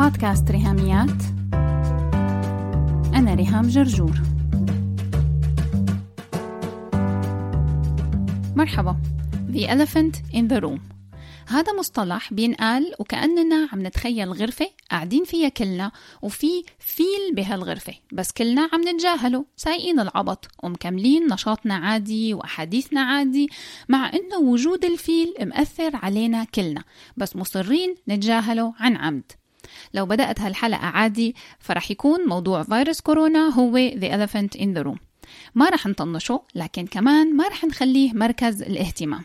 بودكاست 0.00 0.50
ريهاميات. 0.50 1.22
أنا 3.14 3.34
ريهام 3.34 3.68
جرجور. 3.68 4.12
مرحبا. 8.56 8.96
The 9.52 9.66
Elephant 9.66 10.34
in 10.34 10.52
the 10.52 10.60
Room. 10.60 10.80
هذا 11.48 11.78
مصطلح 11.78 12.32
بينقال 12.32 12.94
وكأننا 12.98 13.68
عم 13.72 13.86
نتخيل 13.86 14.32
غرفة 14.32 14.70
قاعدين 14.90 15.24
فيها 15.24 15.48
كلنا 15.48 15.92
وفي 16.22 16.64
فيل 16.78 17.34
بهالغرفة 17.34 17.94
بس 18.12 18.32
كلنا 18.32 18.68
عم 18.72 18.88
نتجاهله 18.88 19.44
سايقين 19.56 20.00
العبط 20.00 20.48
ومكملين 20.62 21.26
نشاطنا 21.32 21.74
عادي 21.74 22.34
وأحاديثنا 22.34 23.00
عادي 23.00 23.48
مع 23.88 24.10
إنه 24.14 24.38
وجود 24.38 24.84
الفيل 24.84 25.34
مأثر 25.40 25.96
علينا 25.96 26.44
كلنا 26.44 26.84
بس 27.16 27.36
مصرين 27.36 27.94
نتجاهله 28.08 28.74
عن 28.78 28.96
عمد. 28.96 29.39
لو 29.94 30.06
بدأت 30.06 30.40
هالحلقة 30.40 30.86
عادي 30.86 31.34
فرح 31.58 31.90
يكون 31.90 32.28
موضوع 32.28 32.62
فيروس 32.62 33.00
كورونا 33.00 33.48
هو 33.48 33.90
The 33.90 34.12
Elephant 34.12 34.60
in 34.60 34.78
the 34.78 34.84
Room. 34.84 34.98
ما 35.54 35.68
رح 35.68 35.86
نطنشه 35.86 36.42
لكن 36.54 36.86
كمان 36.86 37.36
ما 37.36 37.48
رح 37.48 37.64
نخليه 37.64 38.12
مركز 38.12 38.62
الاهتمام. 38.62 39.24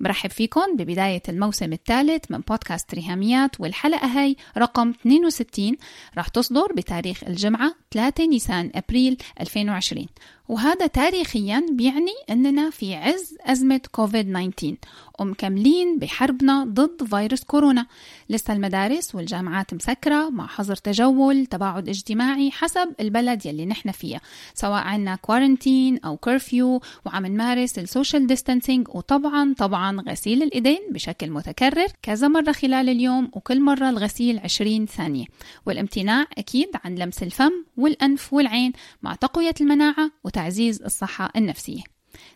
برحب 0.00 0.30
فيكم 0.30 0.76
ببداية 0.76 1.22
الموسم 1.28 1.72
الثالث 1.72 2.24
من 2.30 2.38
بودكاست 2.38 2.94
ريهاميات 2.94 3.60
والحلقة 3.60 4.06
هاي 4.06 4.36
رقم 4.58 4.90
62 4.90 5.76
رح 6.18 6.28
تصدر 6.28 6.72
بتاريخ 6.76 7.24
الجمعة 7.24 7.74
3 7.90 8.26
نيسان 8.26 8.70
أبريل 8.74 9.16
2020 9.40 10.06
وهذا 10.48 10.86
تاريخيا 10.86 11.66
بيعني 11.72 12.12
أننا 12.30 12.70
في 12.70 12.94
عز 12.94 13.36
أزمة 13.40 13.80
كوفيد 13.92 14.32
19 14.32 14.76
ومكملين 15.20 15.98
بحربنا 15.98 16.64
ضد 16.64 17.04
فيروس 17.04 17.44
كورونا. 17.44 17.86
لسه 18.28 18.52
المدارس 18.52 19.14
والجامعات 19.14 19.74
مسكرة 19.74 20.30
مع 20.30 20.46
حظر 20.46 20.76
تجول 20.76 21.46
تباعد 21.46 21.88
اجتماعي 21.88 22.50
حسب 22.50 22.94
البلد 23.00 23.46
يلي 23.46 23.66
نحن 23.66 23.90
فيها 23.90 24.20
سواء 24.54 24.82
عنا 24.82 25.16
quarantine 25.16 25.98
أو 25.98 26.16
curfew 26.16 26.80
وعم 27.06 27.26
نمارس 27.26 27.78
ال 27.78 27.85
social 27.85 28.26
distancing 28.26 28.88
وطبعا 28.88 29.54
طبعا 29.58 30.00
غسيل 30.08 30.42
الإيدين 30.42 30.78
بشكل 30.90 31.30
متكرر 31.30 31.86
كذا 32.02 32.28
مرة 32.28 32.52
خلال 32.52 32.88
اليوم 32.88 33.30
وكل 33.32 33.60
مرة 33.60 33.90
الغسيل 33.90 34.38
20 34.38 34.86
ثانية. 34.86 35.24
والامتناع 35.66 36.26
أكيد 36.38 36.68
عن 36.84 36.94
لمس 36.94 37.22
الفم 37.22 37.64
والأنف 37.76 38.32
والعين 38.32 38.72
مع 39.02 39.14
تقوية 39.14 39.54
المناعة 39.60 40.10
وتعزيز 40.24 40.82
الصحة 40.82 41.30
النفسية. 41.36 41.82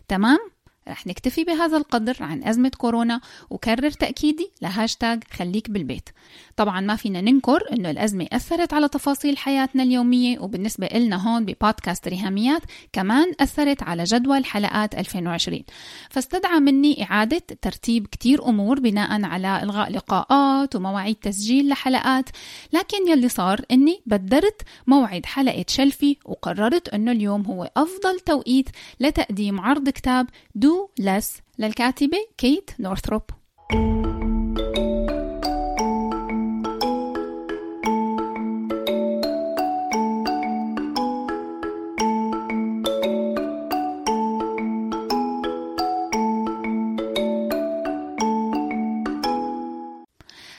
تمام؟ 0.07 0.52
رح 0.87 1.07
نكتفي 1.07 1.43
بهذا 1.43 1.77
القدر 1.77 2.17
عن 2.19 2.43
أزمة 2.43 2.71
كورونا 2.77 3.21
وكرر 3.49 3.91
تأكيدي 3.91 4.51
لهاشتاج 4.61 5.23
خليك 5.31 5.69
بالبيت. 5.69 6.09
طبعا 6.57 6.81
ما 6.81 6.95
فينا 6.95 7.21
ننكر 7.21 7.63
أنه 7.73 7.89
الأزمة 7.89 8.27
أثرت 8.31 8.73
على 8.73 8.87
تفاصيل 8.87 9.37
حياتنا 9.37 9.83
اليومية 9.83 10.39
وبالنسبة 10.39 10.87
إلنا 10.87 11.15
هون 11.27 11.45
ببودكاست 11.45 12.07
ريهاميات 12.07 12.61
كمان 12.93 13.33
أثرت 13.39 13.83
على 13.83 14.03
جدول 14.03 14.45
حلقات 14.45 14.95
2020 14.95 15.63
فاستدعى 16.09 16.59
مني 16.59 17.03
إعادة 17.03 17.41
ترتيب 17.61 18.07
كتير 18.07 18.45
أمور 18.45 18.79
بناء 18.79 19.23
على 19.23 19.63
إلغاء 19.63 19.91
لقاءات 19.91 20.75
ومواعيد 20.75 21.15
تسجيل 21.15 21.69
لحلقات 21.69 22.29
لكن 22.73 23.07
يلي 23.07 23.29
صار 23.29 23.61
أني 23.71 24.01
بدرت 24.05 24.61
موعد 24.87 25.25
حلقة 25.25 25.65
شلفي 25.67 26.17
وقررت 26.25 26.89
أنه 26.89 27.11
اليوم 27.11 27.45
هو 27.45 27.71
أفضل 27.77 28.19
توقيت 28.19 28.69
لتقديم 28.99 29.59
عرض 29.59 29.89
كتاب 29.89 30.27
Do 30.55 30.72
Less 30.99 31.37
للكاتبة 31.59 32.17
كيت 32.37 32.71
نورثروب. 32.79 33.21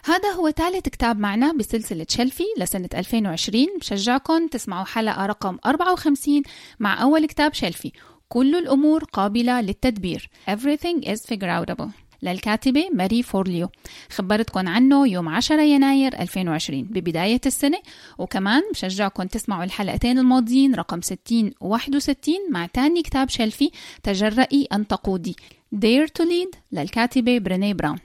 هذا 0.07 0.31
هو 0.31 0.51
ثالث 0.51 0.89
كتاب 0.89 1.19
معنا 1.19 1.53
بسلسلة 1.53 2.07
شلفي 2.09 2.45
لسنة 2.59 2.89
2020 2.95 3.67
بشجعكم 3.81 4.47
تسمعوا 4.47 4.85
حلقة 4.85 5.27
رقم 5.27 5.59
54 5.67 6.43
مع 6.81 7.03
أول 7.03 7.27
كتاب 7.27 7.55
شلفي 7.55 7.93
كل 8.29 8.55
الأمور 8.55 9.05
قابلة 9.05 9.61
للتدبير. 9.61 10.31
Everything 10.51 11.09
is 11.09 11.35
figureoutable 11.35 11.89
للكاتبة 12.23 12.89
ماري 12.93 13.23
فورليو. 13.23 13.69
خبرتكم 14.11 14.69
عنه 14.69 15.09
يوم 15.09 15.29
10 15.29 15.63
يناير 15.63 16.21
2020 16.21 16.83
ببداية 16.83 17.41
السنة. 17.47 17.79
وكمان 18.19 18.63
بشجعكم 18.73 19.23
تسمعوا 19.23 19.65
الحلقتين 19.65 20.19
الماضيين 20.19 20.75
رقم 20.75 21.01
60 21.01 21.53
و 21.61 21.69
61 21.69 22.35
مع 22.51 22.67
تاني 22.67 23.03
كتاب 23.03 23.29
شلفي 23.29 23.71
تجرئي 24.03 24.69
أن 24.73 24.87
تقودي. 24.87 25.37
Dare 25.75 26.09
to 26.19 26.25
Lead 26.25 26.59
للكاتبة 26.73 27.39
بريني 27.39 27.75
براون. 27.75 27.99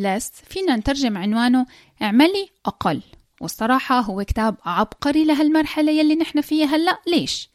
لس 0.00 0.32
فينا 0.48 0.76
نترجم 0.76 1.18
عنوانه 1.18 1.66
اعملي 2.02 2.48
أقل 2.66 3.02
والصراحة 3.40 4.00
هو 4.00 4.24
كتاب 4.24 4.56
عبقري 4.64 5.24
لهالمرحلة 5.24 5.92
يلي 5.92 6.14
نحن 6.14 6.40
فيها 6.40 6.66
هلأ 6.66 7.00
ليش؟ 7.06 7.50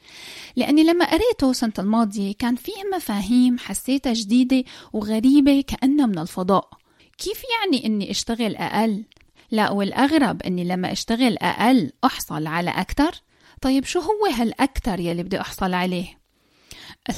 لأني 0.55 0.83
لما 0.83 1.05
قريته 1.05 1.53
سنة 1.53 1.73
الماضية 1.79 2.33
كان 2.39 2.55
فيه 2.55 2.83
مفاهيم 2.95 3.57
حسيتها 3.57 4.13
جديدة 4.13 4.63
وغريبة 4.93 5.63
كأنها 5.67 6.05
من 6.05 6.19
الفضاء 6.19 6.69
كيف 7.17 7.41
يعني 7.59 7.85
إني 7.85 8.11
أشتغل 8.11 8.55
أقل؟ 8.55 9.03
لا 9.51 9.69
والأغرب 9.69 10.41
إني 10.41 10.63
لما 10.63 10.91
أشتغل 10.91 11.37
أقل 11.37 11.91
أحصل 12.03 12.47
على 12.47 12.69
أكتر؟ 12.69 13.21
طيب 13.61 13.85
شو 13.85 13.99
هو 13.99 14.25
هالأكتر 14.25 14.99
يلي 14.99 15.23
بدي 15.23 15.41
أحصل 15.41 15.73
عليه؟ 15.73 16.24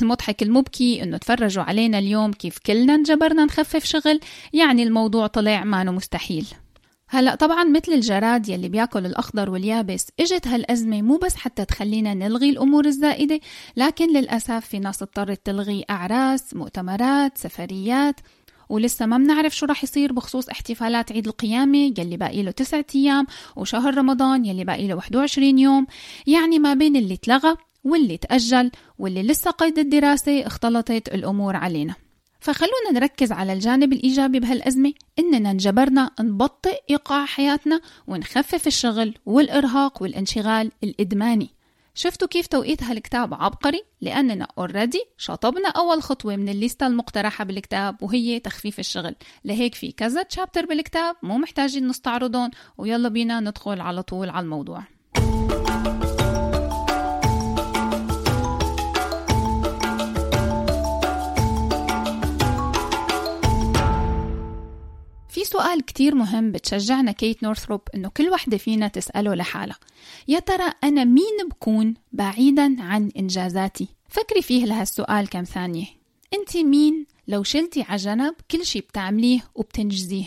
المضحك 0.01 0.43
المبكي 0.43 1.03
إنه 1.03 1.17
تفرجوا 1.17 1.63
علينا 1.63 1.99
اليوم 1.99 2.33
كيف 2.33 2.59
كلنا 2.59 2.95
انجبرنا 2.95 3.45
نخفف 3.45 3.85
شغل 3.85 4.19
يعني 4.53 4.83
الموضوع 4.83 5.27
طلع 5.27 5.63
مانو 5.63 5.91
مستحيل. 5.91 6.47
هلا 7.09 7.35
طبعا 7.35 7.63
مثل 7.63 7.91
الجراد 7.91 8.49
يلي 8.49 8.69
بياكل 8.69 9.05
الأخضر 9.05 9.49
واليابس 9.49 10.07
إجت 10.19 10.47
هالأزمة 10.47 11.01
مو 11.01 11.17
بس 11.17 11.35
حتى 11.35 11.65
تخلينا 11.65 12.13
نلغي 12.13 12.49
الأمور 12.49 12.85
الزائدة 12.85 13.39
لكن 13.77 14.17
للأسف 14.17 14.65
في 14.65 14.79
ناس 14.79 15.01
اضطرت 15.01 15.45
تلغي 15.45 15.85
أعراس 15.89 16.53
مؤتمرات 16.53 17.37
سفريات 17.37 18.15
ولسه 18.69 19.05
ما 19.05 19.17
بنعرف 19.17 19.55
شو 19.55 19.65
رح 19.65 19.83
يصير 19.83 20.13
بخصوص 20.13 20.49
احتفالات 20.49 21.11
عيد 21.11 21.27
القيامة 21.27 21.93
يلي 21.97 22.17
باقي 22.17 22.43
له 22.43 22.51
تسعة 22.51 22.85
أيام 22.95 23.25
وشهر 23.55 23.97
رمضان 23.97 24.45
يلي 24.45 24.63
باقي 24.63 24.87
له 24.87 24.95
21 24.95 25.59
يوم. 25.59 25.87
يعني 26.27 26.59
ما 26.59 26.73
بين 26.73 26.95
اللي 26.95 27.17
تلغى 27.17 27.55
واللي 27.87 28.17
تأجل 28.17 28.71
واللي 28.99 29.23
لسه 29.23 29.51
قيد 29.51 29.79
الدراسة 29.79 30.47
اختلطت 30.47 31.07
الأمور 31.07 31.55
علينا. 31.55 31.95
فخلونا 32.39 32.91
نركز 32.93 33.31
على 33.31 33.53
الجانب 33.53 33.93
الإيجابي 33.93 34.39
بهالأزمة 34.39 34.93
إننا 35.19 35.51
انجبرنا 35.51 36.11
نبطئ 36.19 36.81
إيقاع 36.89 37.25
حياتنا 37.25 37.81
ونخفف 38.07 38.67
الشغل 38.67 39.13
والإرهاق 39.25 40.01
والانشغال 40.01 40.71
الإدماني. 40.83 41.49
شفتوا 41.93 42.27
كيف 42.27 42.47
توقيت 42.47 42.83
هالكتاب 42.83 43.33
عبقري؟ 43.33 43.83
لأننا 44.01 44.47
اوريدي 44.57 45.03
شطبنا 45.17 45.69
أول 45.69 46.03
خطوة 46.03 46.35
من 46.35 46.49
الليستة 46.49 46.87
المقترحة 46.87 47.43
بالكتاب 47.43 48.03
وهي 48.03 48.39
تخفيف 48.39 48.79
الشغل. 48.79 49.15
لهيك 49.45 49.75
في 49.75 49.91
كذا 49.91 50.23
تشابتر 50.23 50.65
بالكتاب 50.65 51.15
مو 51.23 51.37
محتاجين 51.37 51.87
نستعرضهم 51.87 52.51
ويلا 52.77 53.09
بينا 53.09 53.39
ندخل 53.39 53.81
على 53.81 54.03
طول 54.03 54.29
على 54.29 54.43
الموضوع. 54.43 54.96
سؤال 65.47 65.85
كتير 65.85 66.15
مهم 66.15 66.51
بتشجعنا 66.51 67.11
كيت 67.11 67.43
نورثروب 67.43 67.81
إنه 67.95 68.09
كل 68.09 68.29
وحدة 68.29 68.57
فينا 68.57 68.87
تسأله 68.87 69.35
لحالها. 69.35 69.77
يا 70.27 70.39
ترى 70.39 70.71
أنا 70.83 71.03
مين 71.03 71.49
بكون 71.49 71.93
بعيدا 72.11 72.75
عن 72.79 73.11
إنجازاتي؟ 73.17 73.87
فكري 74.09 74.41
فيه 74.41 74.65
لهالسؤال 74.65 75.29
كم 75.29 75.43
ثانية. 75.43 75.85
أنت 76.33 76.57
مين 76.57 77.05
لو 77.27 77.43
شلتي 77.43 77.81
على 77.81 77.97
جنب 77.97 78.35
كل 78.51 78.65
شي 78.65 78.81
بتعمليه 78.81 79.39
وبتنجزيه؟ 79.55 80.25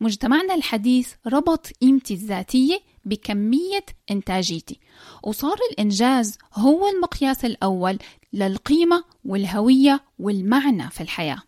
مجتمعنا 0.00 0.54
الحديث 0.54 1.12
ربط 1.26 1.66
قيمتي 1.82 2.14
الذاتية 2.14 2.80
بكمية 3.04 3.84
إنتاجيتي 4.10 4.80
وصار 5.22 5.56
الإنجاز 5.72 6.38
هو 6.54 6.88
المقياس 6.88 7.44
الأول 7.44 7.98
للقيمة 8.32 9.04
والهوية 9.24 10.04
والمعنى 10.18 10.90
في 10.90 11.00
الحياة. 11.00 11.42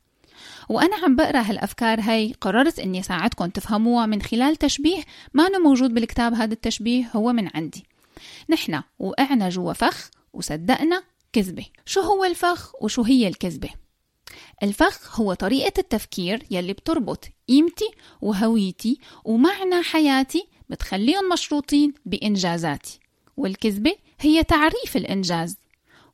وأنا 0.68 0.96
عم 0.96 1.16
بقرأ 1.16 1.40
هالأفكار 1.40 2.00
هاي 2.00 2.34
قررت 2.40 2.78
إني 2.78 3.02
ساعدكم 3.02 3.46
تفهموها 3.46 4.06
من 4.06 4.22
خلال 4.22 4.56
تشبيه 4.56 5.02
ما 5.34 5.48
موجود 5.58 5.94
بالكتاب 5.94 6.34
هذا 6.34 6.52
التشبيه 6.52 7.10
هو 7.16 7.32
من 7.32 7.48
عندي. 7.54 7.84
نحن 8.48 8.82
وقعنا 8.98 9.48
جوا 9.48 9.72
فخ 9.72 10.10
وصدقنا 10.32 11.02
الكذبة 11.26 11.66
شو 11.86 12.00
هو 12.00 12.24
الفخ 12.24 12.82
وشو 12.82 13.02
هي 13.02 13.28
الكذبة؟ 13.28 13.68
الفخ 14.62 15.20
هو 15.20 15.34
طريقة 15.34 15.72
التفكير 15.78 16.42
يلي 16.50 16.72
بتربط 16.72 17.24
قيمتي 17.48 17.90
وهويتي 18.20 18.98
ومعنى 19.24 19.82
حياتي 19.82 20.48
بتخليهم 20.68 21.28
مشروطين 21.32 21.94
بإنجازاتي. 22.06 23.00
والكذبة 23.36 23.92
هي 24.20 24.44
تعريف 24.44 24.96
الإنجاز. 24.96 25.56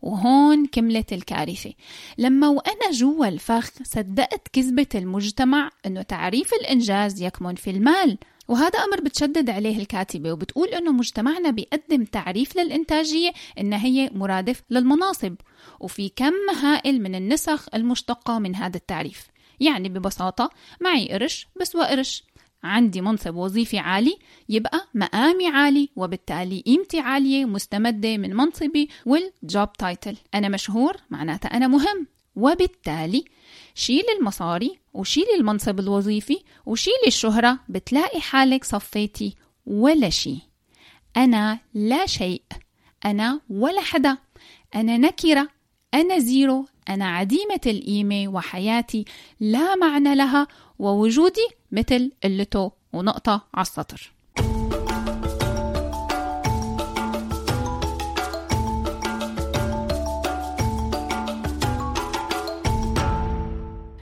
وهون 0.04 0.66
كملت 0.66 1.12
الكارثة. 1.12 1.72
لما 2.18 2.48
وأنا 2.48 2.90
جوا 2.92 3.28
الفخ 3.28 3.70
صدقت 3.82 4.48
كذبة 4.52 4.86
المجتمع 4.94 5.70
أنه 5.86 6.02
تعريف 6.02 6.54
الإنجاز 6.54 7.22
يكمن 7.22 7.54
في 7.54 7.70
المال 7.70 8.18
وهذا 8.48 8.78
أمر 8.78 9.00
بتشدد 9.00 9.50
عليه 9.50 9.78
الكاتبة 9.78 10.32
وبتقول 10.32 10.68
أنه 10.68 10.92
مجتمعنا 10.92 11.50
بيقدم 11.50 12.04
تعريف 12.04 12.56
للإنتاجية 12.56 13.32
إنها 13.58 13.84
هي 13.84 14.10
مرادف 14.14 14.62
للمناصب 14.70 15.34
وفي 15.80 16.08
كم 16.16 16.50
هائل 16.62 17.02
من 17.02 17.14
النسخ 17.14 17.66
المشتقة 17.74 18.38
من 18.38 18.56
هذا 18.56 18.76
التعريف. 18.76 19.26
يعني 19.60 19.88
ببساطة 19.88 20.50
معي 20.80 21.08
قرش 21.08 21.48
بسوى 21.60 21.84
قرش 21.84 22.24
عندي 22.64 23.00
منصب 23.00 23.34
وظيفي 23.34 23.78
عالي 23.78 24.19
يبقى 24.49 24.88
مقامي 24.94 25.46
عالي 25.46 25.88
وبالتالي 25.96 26.61
قيمتي 26.61 27.00
عالية 27.00 27.44
مستمدة 27.44 28.16
من 28.16 28.37
منصبي 28.37 28.88
والجوب 29.06 29.72
تايتل. 29.72 30.16
أنا 30.34 30.49
مشهور 30.49 30.96
معناتها 31.11 31.49
أنا 31.56 31.66
مهم. 31.66 32.06
وبالتالي 32.37 33.25
شيل 33.75 34.05
المصاري 34.19 34.78
وشيل 34.94 35.26
المنصب 35.38 35.81
الوظيفي 35.81 36.38
وشيل 36.66 37.00
الشهرة 37.06 37.58
بتلاقي 37.69 38.20
حالك 38.20 38.64
صفيتي 38.64 39.34
ولا 39.66 40.11
شيء. 40.11 40.38
أنا 41.16 41.58
لا 41.75 42.06
شيء. 42.06 42.43
أنا 43.05 43.40
ولا 43.50 43.81
حدا. 43.81 44.19
أنا 44.75 44.96
نكرة. 44.96 45.49
أنا 45.94 46.19
زيرو 46.19 46.67
أنا 46.88 47.05
عديمة 47.05 47.61
القيمة 47.67 48.29
وحياتي 48.29 49.05
لا 49.41 49.75
معنى 49.75 50.14
لها 50.14 50.46
ووجودي 50.79 51.49
مثل 51.73 52.12
قلته 52.25 52.73
ونقطة 52.93 53.46
على 53.55 53.62
السطر 53.62 54.12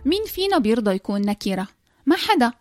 مين 0.05 0.25
فينا 0.27 0.59
بيرضى 0.59 0.95
يكون 0.95 1.21
نكرة؟ 1.21 1.69
ما 2.06 2.17
حدا 2.17 2.53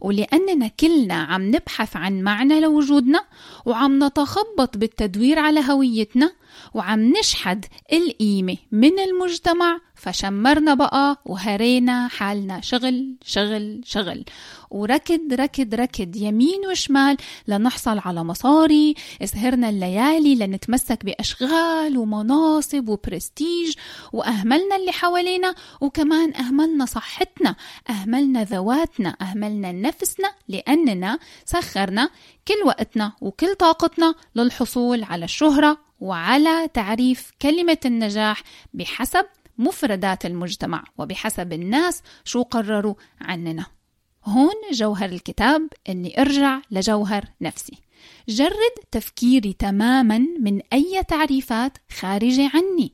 ولأننا 0.00 0.68
كلنا 0.68 1.14
عم 1.14 1.42
نبحث 1.42 1.96
عن 1.96 2.22
معنى 2.22 2.60
لوجودنا 2.60 3.24
وعم 3.66 4.04
نتخبط 4.04 4.76
بالتدوير 4.76 5.38
على 5.38 5.60
هويتنا 5.70 6.32
وعم 6.74 7.12
نشحد 7.18 7.64
القيمة 7.92 8.56
من 8.72 8.98
المجتمع 8.98 9.80
فشمرنا 9.94 10.74
بقى 10.74 11.22
وهرينا 11.24 12.08
حالنا. 12.08 12.60
شغل 12.60 13.16
شغل 13.24 13.80
شغل. 13.84 14.24
وركض 14.70 15.32
ركض 15.32 15.74
ركض 15.74 16.16
يمين 16.16 16.60
وشمال 16.70 17.16
لنحصل 17.48 17.98
على 17.98 18.24
مصاري. 18.24 18.94
سهرنا 19.24 19.68
الليالي 19.68 20.34
لنتمسك 20.34 21.04
بأشغال 21.04 21.98
ومناصب 21.98 22.88
وبرستيج. 22.88 23.74
وأهملنا 24.12 24.76
اللي 24.76 24.92
حوالينا 24.92 25.54
وكمان 25.80 26.34
أهملنا 26.34 26.86
صحتنا. 26.86 27.56
أهملنا 27.90 28.44
ذواتنا. 28.44 29.16
أهملنا 29.22 29.72
نفسنا 29.72 30.32
لأننا 30.48 31.18
سخرنا 31.44 32.10
كل 32.48 32.66
وقتنا 32.66 33.12
وكل 33.20 33.54
طاقتنا 33.54 34.14
للحصول 34.34 35.04
على 35.04 35.24
الشهرة 35.24 35.85
وعلى 36.00 36.68
تعريف 36.74 37.30
كلمة 37.42 37.78
النجاح 37.84 38.42
بحسب 38.74 39.26
مفردات 39.58 40.26
المجتمع 40.26 40.84
وبحسب 40.98 41.52
الناس 41.52 42.02
شو 42.24 42.42
قرروا 42.42 42.94
عننا. 43.20 43.66
هون 44.24 44.54
جوهر 44.72 45.08
الكتاب 45.08 45.68
اني 45.88 46.20
ارجع 46.20 46.60
لجوهر 46.70 47.24
نفسي. 47.40 47.85
جرد 48.28 48.74
تفكيري 48.90 49.52
تماما 49.52 50.18
من 50.18 50.60
أي 50.72 51.02
تعريفات 51.08 51.78
خارجه 51.98 52.50
عني. 52.54 52.92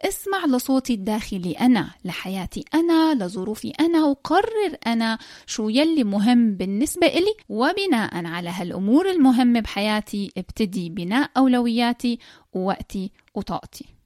اسمع 0.00 0.44
لصوتي 0.46 0.94
الداخلي 0.94 1.52
أنا 1.52 1.90
لحياتي 2.04 2.64
أنا 2.74 3.24
لظروفي 3.24 3.70
أنا 3.70 4.04
وقرر 4.04 4.76
أنا 4.86 5.18
شو 5.46 5.68
يلي 5.68 6.04
مهم 6.04 6.54
بالنسبة 6.54 7.06
إلي. 7.06 7.34
وبناء 7.48 8.26
على 8.26 8.50
هالأمور 8.50 9.10
المهمة 9.10 9.60
بحياتي 9.60 10.32
ابتدي 10.38 10.88
بناء 10.88 11.30
أولوياتي 11.36 12.18
ووقتي 12.52 13.10
وطاقتي. 13.34 13.99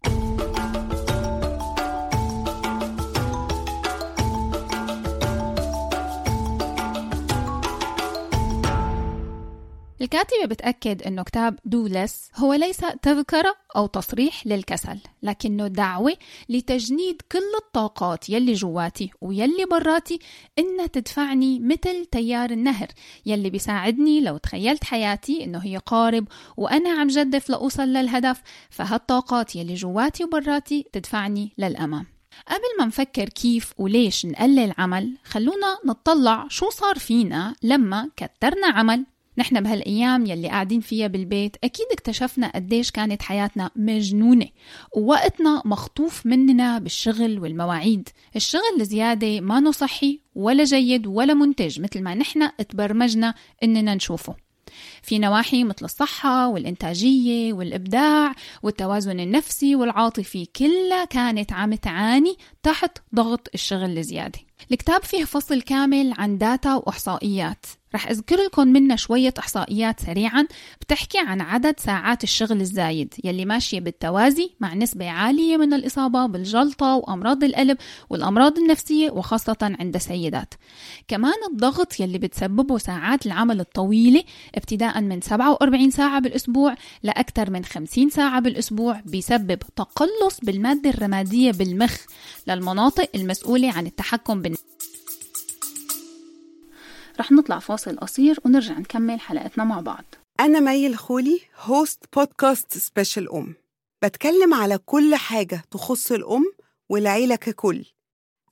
الكاتبة 10.01 10.45
بتأكد 10.47 11.03
أنه 11.03 11.23
كتاب 11.23 11.59
دو 11.65 11.87
لس 11.87 12.31
هو 12.37 12.55
ليس 12.55 12.81
تذكرة 13.03 13.57
أو 13.77 13.87
تصريح 13.87 14.47
للكسل 14.47 14.99
لكنه 15.23 15.67
دعوة 15.67 16.17
لتجنيد 16.49 17.23
كل 17.33 17.55
الطاقات 17.65 18.31
يلي 18.31 18.53
جواتي 18.53 19.11
ويلي 19.21 19.65
براتي 19.71 20.19
إنها 20.59 20.87
تدفعني 20.87 21.61
مثل 21.61 22.07
تيار 22.07 22.51
النهر 22.51 22.89
يلي 23.27 23.51
بيساعدني 23.51 24.21
لو 24.21 24.37
تخيلت 24.37 24.85
حياتي 24.85 25.45
إنه 25.45 25.59
هي 25.59 25.77
قارب 25.77 26.29
وأنا 26.57 26.91
عم 26.91 27.07
جدف 27.07 27.51
لأوصل 27.51 27.89
للهدف 27.89 28.43
فهالطاقات 28.71 29.57
يلي 29.57 29.75
جواتي 29.75 30.25
وبراتي 30.25 30.87
تدفعني 30.93 31.53
للأمام. 31.59 32.07
قبل 32.49 32.79
ما 32.79 32.85
نفكر 32.85 33.29
كيف 33.29 33.73
وليش 33.79 34.27
نقلل 34.27 34.75
عمل 34.79 35.17
خلونا 35.25 35.79
نطلع 35.85 36.47
شو 36.49 36.71
صار 36.71 36.99
فينا 36.99 37.55
لما 37.63 38.11
كترنا 38.17 38.67
عمل 38.67 39.05
نحن 39.39 39.61
بهالأيام 39.61 40.27
يلي 40.27 40.49
قاعدين 40.49 40.81
فيها 40.81 41.07
بالبيت 41.07 41.57
أكيد 41.65 41.87
اكتشفنا 41.93 42.53
قديش 42.55 42.91
كانت 42.91 43.23
حياتنا 43.23 43.71
مجنونة 43.77 44.47
ووقتنا 44.97 45.63
مخطوف 45.65 46.27
مننا 46.27 46.79
بالشغل 46.79 47.39
والمواعيد. 47.39 48.09
الشغل 48.37 48.81
الزيادة 48.81 49.41
ما 49.41 49.71
صحي 49.71 50.21
ولا 50.35 50.65
جيد 50.65 51.07
ولا 51.07 51.35
منتج 51.35 51.81
مثل 51.81 52.03
ما 52.03 52.15
نحن 52.15 52.51
تبرمجنا 52.69 53.35
إننا 53.63 53.95
نشوفه. 53.95 54.35
في 55.03 55.19
نواحي 55.19 55.65
مثل 55.65 55.85
الصحة 55.85 56.49
والإنتاجية 56.49 57.53
والإبداع 57.53 58.35
والتوازن 58.63 59.21
النفسي 59.21 59.77
والعاطفي 59.77 60.47
كلها 60.47 61.05
كانت 61.05 61.53
عم 61.53 61.75
تعاني 61.75 62.37
تحت 62.63 62.99
ضغط 63.15 63.49
الشغل 63.55 63.99
الزيادة. 63.99 64.39
الكتاب 64.73 65.03
فيه 65.03 65.25
فصل 65.25 65.63
كامل 65.63 66.15
عن 66.19 66.39
داتا 66.39 66.75
وإحصائيات. 66.75 67.67
رح 67.95 68.09
أذكر 68.09 68.37
لكم 68.37 68.69
منها 68.69 68.97
شوية 68.97 69.35
إحصائيات 69.39 70.01
سريعا 70.01 70.47
بتحكي 70.81 71.19
عن 71.19 71.41
عدد 71.41 71.81
ساعات 71.81 72.25
الشغل 72.25 72.61
الزايد 72.61 73.15
يلي 73.25 73.45
ماشية 73.45 73.81
بالتوازي 73.81 74.51
مع 74.61 74.75
نسبة 74.75 75.11
عالية 75.11 75.57
من 75.57 75.75
الإصابة 75.75 76.27
بالجلطة 76.27 76.95
وأمراض 76.95 77.45
القلب 77.45 77.79
والأمراض 78.11 78.59
النفسية 78.59 79.11
وخاصة 79.11 79.57
عند 79.63 79.95
السيدات. 79.95 80.55
كمان 81.09 81.35
الضغط 81.53 82.01
يلي 82.01 82.19
بتسببه 82.19 82.79
ساعات 82.79 83.27
العمل 83.27 83.61
الطويلة 83.61 84.25
ابتداء 84.55 85.01
من 85.01 85.21
47 85.21 85.91
ساعة 85.91 86.21
بالأسبوع 86.21 86.75
لأكثر 87.03 87.51
من 87.51 87.65
50 87.65 88.11
ساعة 88.11 88.41
بالأسبوع 88.41 89.01
بيسبب 89.07 89.59
تقلص 89.77 90.41
بالمادة 90.43 90.91
الرمادية 90.91 91.53
بالمخ 91.53 91.97
للمناطق 92.47 93.11
المسؤولة 93.15 93.73
عن 93.73 93.87
التحكم 93.87 94.43
بالنفس 94.45 94.65
رح 97.21 97.33
نطلع 97.33 97.59
فاصل 97.59 97.97
قصير 97.97 98.39
ونرجع 98.45 98.79
نكمل 98.79 99.21
حلقتنا 99.21 99.65
مع 99.65 99.81
بعض. 99.81 100.05
أنا 100.41 100.61
مي 100.61 100.87
الخولي 100.87 101.41
host 101.61 102.05
بودكاست 102.17 102.79
Special 102.79 103.33
أم. 103.33 103.55
بتكلم 104.05 104.55
على 104.55 104.79
كل 104.79 105.15
حاجة 105.15 105.63
تخص 105.71 106.13
الأم 106.13 106.45
والعيلة 106.89 107.37
ككل. 107.37 107.85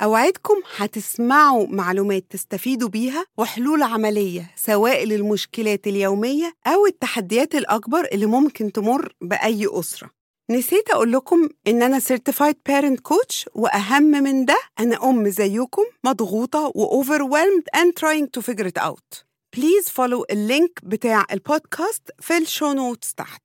أوعدكم 0.02 0.54
هتسمعوا 0.76 1.66
معلومات 1.66 2.24
تستفيدوا 2.30 2.88
بيها 2.88 3.24
وحلول 3.38 3.82
عملية 3.82 4.50
سواء 4.56 5.04
للمشكلات 5.04 5.86
اليومية 5.86 6.54
أو 6.66 6.86
التحديات 6.86 7.54
الأكبر 7.54 8.08
اللي 8.12 8.26
ممكن 8.26 8.72
تمر 8.72 9.14
بأي 9.20 9.66
أسرة. 9.70 10.10
نسيت 10.50 10.90
أقول 10.90 11.12
لكم 11.12 11.48
إن 11.66 11.82
أنا 11.82 12.00
Certified 12.00 12.54
Parent 12.68 12.98
Coach 13.12 13.46
وأهم 13.54 14.02
من 14.02 14.44
ده 14.44 14.56
أنا 14.80 15.10
أم 15.10 15.28
زيكم 15.28 15.82
مضغوطة 16.04 16.72
و 16.74 17.02
overwhelmed 17.02 17.80
and 17.80 17.92
trying 18.00 18.26
to 18.36 18.42
figure 18.42 18.66
it 18.66 18.82
out. 18.82 19.24
Please 19.56 19.88
follow 19.88 20.24
ال 20.30 20.40
link 20.40 20.80
بتاع 20.82 21.26
البودكاست 21.32 22.10
في 22.20 22.38
ال 22.38 22.45
show 22.45 22.72
notes 22.72 23.14
تحت. 23.14 23.42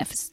نفس 0.00 0.32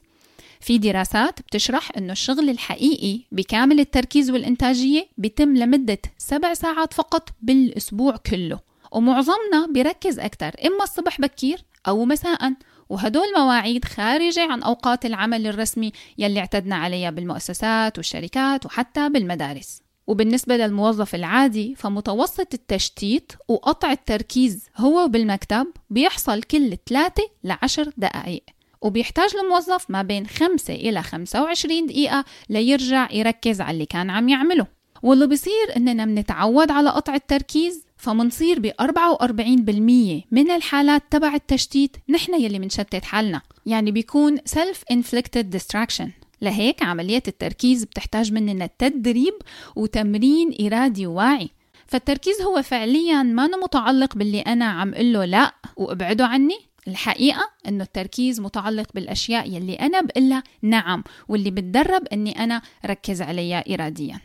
في 0.60 0.78
دراسات 0.78 1.40
بتشرح 1.40 1.90
إنه 1.96 2.12
الشغل 2.12 2.50
الحقيقي 2.50 3.24
بكامل 3.32 3.80
التركيز 3.80 4.30
والإنتاجية 4.30 5.08
بيتم 5.18 5.56
لمدة 5.56 5.98
سبع 6.18 6.54
ساعات 6.54 6.94
فقط 6.94 7.28
بالأسبوع 7.40 8.16
كله 8.16 8.60
ومعظمنا 8.92 9.66
بيركز 9.70 10.18
أكثر 10.18 10.52
إما 10.66 10.84
الصبح 10.84 11.20
بكير 11.20 11.64
أو 11.88 12.04
مساء. 12.04 12.52
وهدول 12.88 13.26
مواعيد 13.36 13.84
خارجة 13.84 14.52
عن 14.52 14.62
أوقات 14.62 15.06
العمل 15.06 15.46
الرسمي 15.46 15.92
يلي 16.18 16.40
اعتدنا 16.40 16.76
عليها 16.76 17.10
بالمؤسسات 17.10 17.98
والشركات 17.98 18.66
وحتى 18.66 19.08
بالمدارس. 19.08 19.82
وبالنسبة 20.06 20.56
للموظف 20.56 21.14
العادي 21.14 21.74
فمتوسط 21.74 22.54
التشتيت 22.54 23.32
وقطع 23.48 23.92
التركيز 23.92 24.66
هو 24.76 25.08
بالمكتب 25.08 25.66
بيحصل 25.90 26.42
كل 26.42 26.76
3 26.86 27.22
ل 27.44 27.52
10 27.62 27.92
دقائق. 27.96 28.42
وبيحتاج 28.82 29.30
الموظف 29.36 29.90
ما 29.90 30.02
بين 30.02 30.26
5 30.26 30.74
إلى 30.74 31.02
25 31.02 31.86
دقيقة 31.86 32.24
ليرجع 32.48 33.08
يركز 33.12 33.60
على 33.60 33.70
اللي 33.70 33.86
كان 33.86 34.10
عم 34.10 34.28
يعمله. 34.28 34.66
واللي 35.02 35.26
بيصير 35.26 35.76
إننا 35.76 36.04
منتعود 36.04 36.70
على 36.70 36.90
قطع 36.90 37.14
التركيز 37.14 37.85
فمنصير 37.96 38.60
ب 38.60 38.72
44% 38.80 40.24
من 40.30 40.50
الحالات 40.50 41.02
تبع 41.10 41.34
التشتيت 41.34 41.96
نحن 42.08 42.40
يلي 42.40 42.58
منشتت 42.58 43.04
حالنا 43.04 43.42
يعني 43.66 43.90
بيكون 43.90 44.38
self 44.38 44.94
inflicted 44.94 45.44
distraction. 45.56 46.08
لهيك 46.42 46.82
عملية 46.82 47.22
التركيز 47.28 47.84
بتحتاج 47.84 48.32
مننا 48.32 48.68
تدريب 48.78 49.34
وتمرين 49.76 50.54
إرادي 50.60 51.06
وواعي 51.06 51.50
فالتركيز 51.86 52.42
هو 52.42 52.62
فعليا 52.62 53.22
ما 53.22 53.46
متعلق 53.46 54.14
باللي 54.14 54.40
أنا 54.40 54.64
عم 54.64 54.90
له 54.90 55.24
لا 55.24 55.54
وأبعده 55.76 56.26
عني. 56.26 56.58
الحقيقة 56.88 57.50
إنه 57.68 57.84
التركيز 57.84 58.40
متعلق 58.40 58.86
بالأشياء 58.94 59.50
يلي 59.50 59.74
أنا 59.74 60.00
بقلها 60.00 60.42
نعم 60.62 61.04
واللي 61.28 61.50
بتدرب 61.50 62.06
إني 62.12 62.44
أنا 62.44 62.62
ركز 62.86 63.22
عليها 63.22 63.74
إرادياً. 63.74 64.20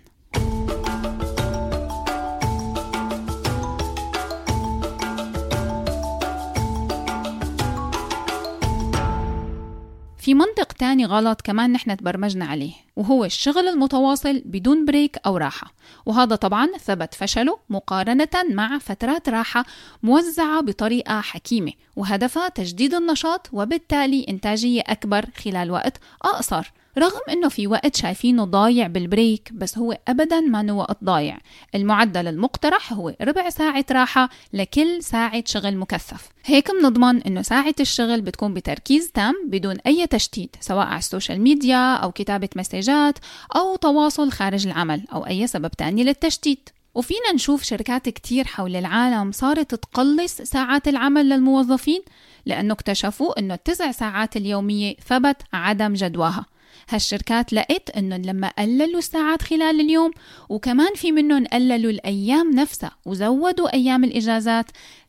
في 10.22 10.34
منطق 10.34 10.74
تاني 10.74 11.06
غلط 11.06 11.42
كمان 11.42 11.72
نحن 11.72 11.98
تبرمجنا 11.98 12.46
عليه 12.46 12.74
وهو 12.96 13.26
الشغل 13.26 13.68
المتواصل 13.68 14.42
بدون 14.46 14.86
بريك 14.86 15.18
أو 15.26 15.38
راحة. 15.38 15.74
وهذا 16.06 16.36
طبعا 16.36 16.68
ثبت 16.68 17.14
فشله 17.14 17.60
مقارنة 17.70 18.28
مع 18.50 18.78
فترات 18.78 19.30
راحة 19.30 19.66
موزعة 20.04 20.62
بطريقة 20.62 21.22
حكيمة 21.22 21.72
وهدفها 21.96 22.50
تجديد 22.50 22.94
النشاط 22.94 23.50
وبالتالي 23.54 24.26
إنتاجية 24.30 24.82
أكبر 24.88 25.26
خلال 25.36 25.72
وقت 25.72 25.98
أقصر. 26.22 26.72
رغم 26.98 27.22
إنه 27.30 27.50
في 27.50 27.68
وقت 27.68 27.96
شايفينه 27.96 28.46
ضايع 28.46 28.88
بال 28.88 29.05
break 29.05 29.50
بس 29.54 29.78
هو 29.78 29.98
ابدا 30.08 30.40
ما 30.40 30.74
وقت 30.74 31.04
ضايع. 31.04 31.38
المعدل 31.76 32.28
المقترح 32.28 32.94
هو 32.94 33.16
ربع 33.22 33.50
ساعة 33.50 33.86
راحة 33.92 34.30
لكل 34.54 35.04
ساعة 35.04 35.44
شغل 35.46 35.78
مكثف. 35.78 36.30
هيك 36.46 36.72
بنضمن 36.72 37.22
إنه 37.22 37.42
ساعة 37.42 37.76
الشغل 37.80 38.22
بتكون 38.22 38.54
بتركيز 38.54 39.12
تام 39.12 39.34
بدون 39.48 39.78
أي 39.88 40.08
تشتيت 40.08 40.56
سواء 40.60 40.88
على 40.88 41.00
السوشيال 41.00 41.42
ميديا 41.42 41.96
أو 41.96 42.12
كتابة 42.12 42.50
مسجات 42.56 43.20
أو 43.56 43.76
تواصل 43.76 44.32
خارج 44.32 44.68
العمل 44.68 45.06
أو 45.14 45.28
أي 45.28 45.48
سبب 45.48 45.72
تاني 45.72 46.04
للتشتيت. 46.04 46.70
وفينا 46.96 47.34
نشوف 47.34 47.64
شركات 47.64 48.10
كتير 48.10 48.48
حول 48.48 48.76
العالم 48.76 49.32
صارت 49.32 49.76
تقلص 49.76 50.34
ساعات 50.42 50.88
العمل 50.88 51.30
للموظفين 51.30 52.02
لأنه 52.46 52.74
اكتشفوا 52.74 53.40
أنه 53.40 53.54
التسع 53.54 53.92
ساعات 53.92 54.38
اليومية 54.38 54.96
ثبت 55.08 55.38
عدم 55.54 55.94
جدواها. 55.94 56.46
هالشركات 56.90 57.54
لقيت 57.54 57.90
انه 57.90 58.18
لما 58.18 58.48
قللوا 58.48 58.98
الساعات 58.98 59.42
خلال 59.42 59.80
اليوم 59.82 60.12
وكمان 60.50 60.94
في 60.96 61.12
منهم 61.12 61.46
قللوا 61.46 61.92
الأيام 61.92 62.52
نفسها 62.52 62.92
وزودوا 63.06 63.74
أيام 63.74 64.04
الإجازات 64.04 64.66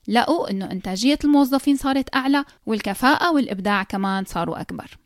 لقوا 0.08 0.50
إنه 0.50 0.70
إنتاجية 0.72 1.18
الموظفين 1.24 1.76
صارت 1.76 2.14
أعلى 2.14 2.44
والكفاءة 2.66 3.32
والإبداع 3.32 3.82
كمان 3.82 4.24
صاروا 4.24 4.60
أكبر. 4.60 4.98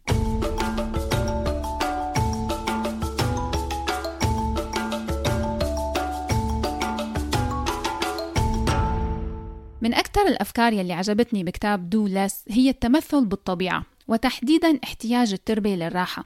من 9.81 9.95
أكثر 9.95 10.23
الأفكار 10.27 10.73
يلي 10.73 10.93
عجبتني 10.93 11.45
بكتاب 11.45 11.91
دو 11.91 12.07
لس 12.07 12.45
هي 12.49 12.71
التمثل 12.71 13.25
بالطبيعة 13.25 13.83
وتحديدا 14.09 14.79
احتياج 14.85 15.33
التربة 15.33 15.75
للراحة. 15.75 16.25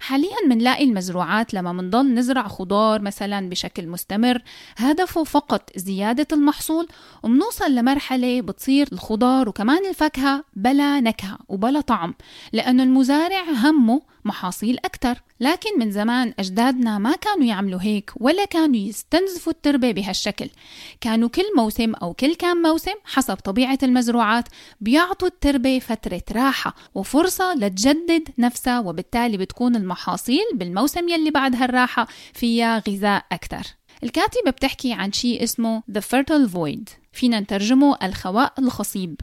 حاليا 0.00 0.36
منلاقي 0.48 0.84
المزروعات 0.84 1.54
لما 1.54 1.72
منضل 1.72 2.14
نزرع 2.14 2.48
خضار 2.48 3.02
مثلا 3.02 3.48
بشكل 3.48 3.86
مستمر 3.86 4.42
هدفه 4.76 5.24
فقط 5.24 5.70
زيادة 5.76 6.26
المحصول 6.32 6.88
ومنوصل 7.22 7.74
لمرحلة 7.74 8.40
بتصير 8.40 8.88
الخضار 8.92 9.48
وكمان 9.48 9.86
الفاكهة 9.86 10.44
بلا 10.56 11.00
نكهة 11.00 11.38
وبلا 11.48 11.80
طعم 11.80 12.14
لأنه 12.52 12.82
المزارع 12.82 13.42
همه 13.50 14.02
محاصيل 14.24 14.78
أكثر 14.84 15.22
لكن 15.40 15.78
من 15.78 15.90
زمان 15.90 16.34
أجدادنا 16.38 16.98
ما 16.98 17.12
كانوا 17.16 17.44
يعملوا 17.44 17.80
هيك 17.82 18.12
ولا 18.16 18.44
كانوا 18.44 18.76
يستنزفوا 18.76 19.52
التربة 19.52 19.92
بهالشكل. 19.92 20.50
كانوا 21.00 21.28
كل 21.28 21.44
موسم 21.56 21.94
أو 21.94 22.14
كل 22.14 22.34
كام 22.34 22.62
موسم 22.62 22.94
حسب 23.04 23.34
طبيعة 23.34 23.78
المزروعات 23.82 24.44
بيعطوا 24.80 25.28
التربة 25.28 25.78
فترة 25.78 26.22
راحة 26.32 26.74
وفرصة 26.94 27.54
لتجدد 27.54 28.28
نفسها 28.38 28.80
وبالتالي 28.80 29.36
بتكون 29.36 29.57
المحاصيل 29.66 30.44
بالموسم 30.54 31.08
يلي 31.08 31.30
بعد 31.30 31.56
هالراحة 31.56 32.08
فيها 32.34 32.82
غذاء 32.88 33.24
أكثر 33.32 33.62
الكاتبة 34.04 34.50
بتحكي 34.50 34.92
عن 34.92 35.12
شيء 35.12 35.42
اسمه 35.42 35.82
The 35.92 36.00
Fertile 36.00 36.52
Void. 36.54 36.90
فينا 37.12 37.40
نترجمه 37.40 37.96
الخواء 38.02 38.52
الخصيب. 38.58 39.20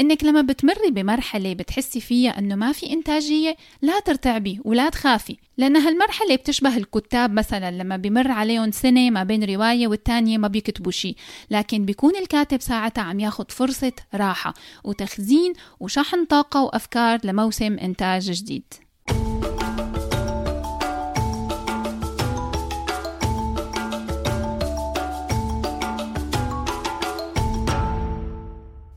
إنك 0.00 0.24
لما 0.24 0.42
بتمري 0.42 0.90
بمرحلة 0.90 1.54
بتحسي 1.54 2.00
فيها 2.00 2.38
إنه 2.38 2.54
ما 2.54 2.72
في 2.72 2.92
إنتاجية 2.92 3.56
لا 3.82 4.00
ترتعبي 4.00 4.60
ولا 4.64 4.88
تخافي 4.88 5.36
لأن 5.58 5.76
هالمرحلة 5.76 6.36
بتشبه 6.36 6.76
الكتاب 6.76 7.32
مثلا 7.32 7.70
لما 7.70 7.96
بمر 7.96 8.30
عليهم 8.30 8.70
سنة 8.70 9.10
ما 9.10 9.24
بين 9.24 9.44
رواية 9.44 9.88
والتانية 9.88 10.38
ما 10.38 10.48
بيكتبوا 10.48 10.92
شيء 10.92 11.16
لكن 11.50 11.84
بيكون 11.84 12.16
الكاتب 12.16 12.60
ساعتها 12.60 13.02
عم 13.02 13.20
ياخد 13.20 13.50
فرصة 13.50 13.92
راحة 14.14 14.54
وتخزين 14.84 15.52
وشحن 15.80 16.24
طاقة 16.24 16.62
وأفكار 16.62 17.18
لموسم 17.24 17.78
إنتاج 17.78 18.30
جديد. 18.30 18.74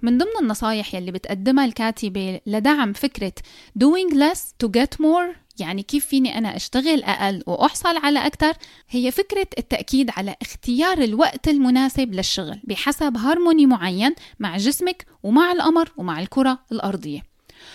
من 0.05 0.17
ضمن 0.17 0.31
النصايح 0.41 0.95
يلي 0.95 1.11
بتقدمها 1.11 1.65
الكاتبة 1.65 2.39
لدعم 2.45 2.93
فكرة 2.93 3.33
doing 3.79 4.13
less 4.13 4.39
to 4.63 4.69
get 4.69 5.05
more 5.05 5.35
يعني 5.59 5.83
كيف 5.83 6.05
فيني 6.05 6.37
أنا 6.37 6.55
أشتغل 6.55 7.03
أقل 7.03 7.43
وأحصل 7.47 7.97
على 7.97 8.25
أكثر 8.25 8.53
هي 8.89 9.11
فكرة 9.11 9.47
التأكيد 9.57 10.09
على 10.17 10.35
اختيار 10.41 10.97
الوقت 10.97 11.47
المناسب 11.47 12.13
للشغل 12.13 12.59
بحسب 12.63 13.17
هارموني 13.17 13.65
معين 13.65 14.15
مع 14.39 14.57
جسمك 14.57 15.05
ومع 15.23 15.51
القمر 15.51 15.91
ومع 15.97 16.19
الكرة 16.19 16.59
الأرضية 16.71 17.21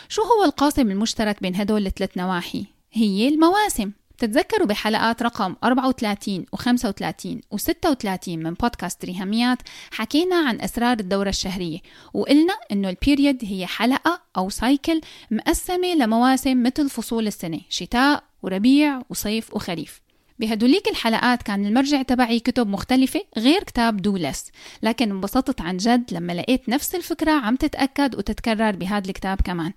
شو 0.08 0.22
هو 0.22 0.44
القاسم 0.44 0.90
المشترك 0.90 1.42
بين 1.42 1.56
هدول 1.56 1.87
الثلاث 1.87 2.16
نواحي؟ 2.16 2.66
هي 2.92 3.28
المواسم 3.28 3.92
تتذكروا 4.21 4.67
بحلقات 4.67 5.23
رقم 5.23 5.57
34 5.65 6.45
و35 6.57 7.39
و36 7.55 8.29
من 8.29 8.55
بودكاست 8.55 9.05
ريهاميات 9.05 9.59
حكينا 9.93 10.37
عن 10.37 10.61
أسرار 10.61 10.99
الدورة 11.00 11.29
الشهرية 11.29 11.79
وقلنا 12.15 12.55
إنه 12.73 12.89
ال 12.88 12.96
period 12.96 13.38
هي 13.45 13.67
حلقة 13.67 14.21
أو 14.37 14.50
cycle 14.50 15.00
مقسمة 15.31 15.95
لمواسم 15.95 16.62
مثل 16.62 16.91
فصول 16.91 17.27
السنة 17.27 17.61
شتاء 17.69 18.25
وربيع 18.43 19.03
وصيف 19.11 19.55
وخريف. 19.55 20.00
بهدوليك 20.39 20.89
الحلقات 20.89 21.43
كان 21.43 21.67
المرجع 21.67 22.03
تبعي 22.03 22.41
كتب 22.41 22.67
مختلفة 22.67 23.21
غير 23.39 23.65
كتاب 23.65 23.97
دولس 24.03 24.50
لكن 24.83 25.11
انبسطت 25.11 25.61
عن 25.61 25.77
جد 25.77 26.05
لما 26.12 26.33
لقيت 26.33 26.69
نفس 26.69 26.95
الفكرة 26.95 27.33
عم 27.33 27.57
تتأكد 27.57 28.17
وتتكرر 28.17 28.77
بهذا 28.77 29.09
الكتاب 29.09 29.41
كمان. 29.41 29.73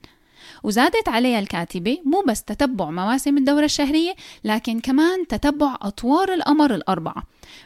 وزادت 0.63 1.09
عليها 1.09 1.39
الكاتبة 1.39 1.97
مو 2.05 2.23
بس 2.27 2.43
تتبع 2.43 2.89
مواسم 2.89 3.37
الدورة 3.37 3.65
الشهرية 3.65 4.15
لكن 4.43 4.79
كمان 4.79 5.27
تتبع 5.27 5.77
أطوار 5.81 6.33
القمر 6.33 6.75
الأربعة. 6.75 7.23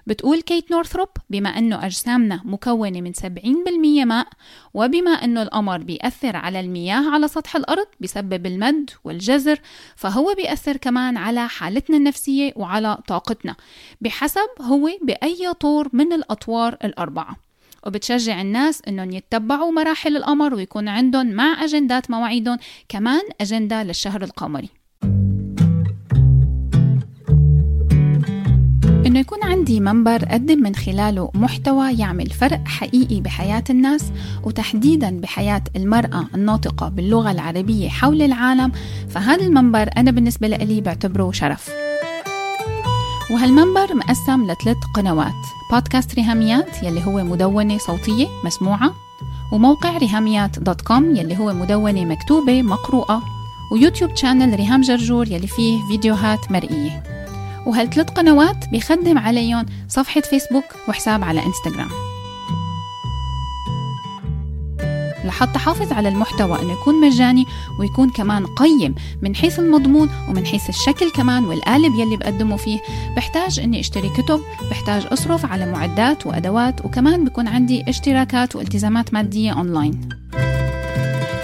بتقول 0.07 0.41
كيت 0.41 0.71
نورثروب 0.71 1.09
بما 1.29 1.49
أنه 1.49 1.85
أجسامنا 1.85 2.41
مكونة 2.45 3.01
من 3.01 3.13
70% 3.13 4.05
ماء 4.05 4.27
وبما 4.73 5.11
أنه 5.11 5.41
القمر 5.41 5.77
بيأثر 5.77 6.35
على 6.35 6.59
المياه 6.59 7.09
على 7.09 7.27
سطح 7.27 7.55
الأرض 7.55 7.87
بسبب 7.99 8.45
المد 8.45 8.89
والجزر 9.03 9.59
فهو 9.95 10.33
بيأثر 10.33 10.77
كمان 10.77 11.17
على 11.17 11.47
حالتنا 11.47 11.97
النفسية 11.97 12.53
وعلى 12.55 12.97
طاقتنا 13.07 13.55
بحسب 14.01 14.49
هو 14.61 14.89
بأي 15.01 15.53
طور 15.53 15.89
من 15.93 16.13
الأطوار 16.13 16.77
الأربعة. 16.83 17.46
وبتشجع 17.85 18.41
الناس 18.41 18.81
إنهم 18.87 19.11
يتبعوا 19.11 19.71
مراحل 19.71 20.17
القمر 20.17 20.53
ويكون 20.53 20.87
عندهم 20.87 21.27
مع 21.27 21.63
أجندات 21.63 22.11
مواعيدهم 22.11 22.57
كمان 22.89 23.21
أجندة 23.41 23.83
للشهر 23.83 24.23
القمري. 24.23 24.69
إنه 29.07 29.19
يكون 29.19 29.43
عندي 29.43 29.79
منبر 29.79 30.23
أقدم 30.23 30.63
من 30.63 30.75
خلاله 30.75 31.31
محتوى 31.33 31.93
يعمل 31.93 32.29
فرق 32.29 32.67
حقيقي 32.67 33.21
بحياة 33.21 33.63
الناس 33.69 34.11
وتحديدا 34.43 35.19
بحياة 35.19 35.63
المرأة 35.75 36.27
الناطقة 36.35 36.89
باللغة 36.89 37.31
العربية 37.31 37.89
حول 37.89 38.21
العالم 38.21 38.71
فهذا 39.09 39.45
المنبر 39.45 39.89
أنا 39.97 40.11
بالنسبة 40.11 40.47
لي 40.47 40.81
بعتبره 40.81 41.31
شرف. 41.31 41.86
وهالمنبر 43.31 43.95
مقسم 43.95 44.43
لثلاث 44.43 44.77
قنوات. 44.93 45.45
بودكاست 45.71 46.15
ريهاميات 46.15 46.83
يلي 46.83 47.05
هو 47.05 47.23
مدونة 47.23 47.77
صوتية 47.77 48.27
مسموعة 48.45 48.93
وموقع 49.51 49.97
ريهاميات 49.97 50.59
dot 50.59 50.81
com 50.81 51.15
يلي 51.15 51.37
هو 51.37 51.53
مدونة 51.53 52.05
مكتوبة 52.05 52.61
مقروءة 52.61 53.23
ويوتيوب 53.71 54.15
channel 54.15 54.55
ريهام 54.55 54.81
جرجور 54.81 55.27
يلي 55.27 55.47
فيه 55.47 55.87
فيديوهات 55.87 56.51
مرئية. 56.51 57.03
وهالثلاث 57.65 58.09
قنوات 58.09 58.69
بيخدم 58.69 59.17
عليهم 59.17 59.65
صفحة 59.87 60.21
فيسبوك 60.21 60.65
وحساب 60.89 61.23
على 61.23 61.45
إنستغرام. 61.45 62.06
لحتى 65.27 65.59
حافظ 65.59 65.93
على 65.93 66.09
المحتوى 66.09 66.61
أنه 66.61 66.71
يكون 66.71 67.01
مجاني 67.01 67.45
ويكون 67.79 68.09
كمان 68.09 68.45
قيم 68.45 68.95
من 69.21 69.35
حيث 69.35 69.59
المضمون 69.59 70.09
ومن 70.29 70.45
حيث 70.45 70.69
الشكل 70.69 71.11
كمان 71.11 71.45
والقالب 71.45 71.95
يلي 71.95 72.17
بقدمه 72.17 72.55
فيه. 72.55 72.79
بحتاج 73.15 73.59
إني 73.59 73.79
أشتري 73.79 74.09
كتب 74.09 74.41
بحتاج 74.71 75.05
أصرف 75.11 75.45
على 75.45 75.71
معدات 75.71 76.25
وأدوات 76.27 76.85
وكمان 76.85 77.25
بكون 77.25 77.47
عندي 77.47 77.89
اشتراكات 77.89 78.55
والتزامات 78.55 79.13
مادية 79.13 79.51
أونلاين. 79.51 80.16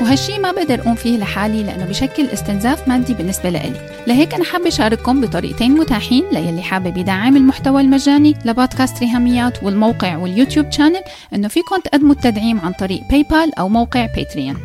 وهالشي 0.04 0.40
ما 0.40 0.52
بقدر 0.52 0.82
أقوم 0.82 0.96
فيه 0.96 1.18
لحالي 1.18 1.64
لأنه 1.64 1.86
بشكل 1.86 2.26
استنزاف 2.26 2.88
مادي 2.88 3.14
بالنسبة 3.14 3.50
لإلي. 3.50 3.90
لهيك 4.08 4.34
أنا 4.34 4.44
حابة 4.44 4.68
أشارككم 4.68 5.22
بطريقتين 5.22 5.72
متاحين 5.72 6.24
للي 6.32 6.62
حابب 6.62 6.98
يدعم 6.98 7.38
المحتوى 7.38 7.82
المجاني 7.82 8.36
لبودكاست 8.46 9.00
ريهاميات 9.00 9.64
والموقع 9.64 10.18
واليوتيوب 10.18 10.72
channel 10.72 11.02
إنه 11.36 11.48
فيكم 11.48 11.78
تقدموا 11.84 12.12
التدعيم 12.12 12.60
عن 12.60 12.72
طريق 12.72 13.02
باي 13.10 13.24
بال 13.24 13.60
أو 13.60 13.70
موقع 13.70 14.06
باتريون 14.06 14.58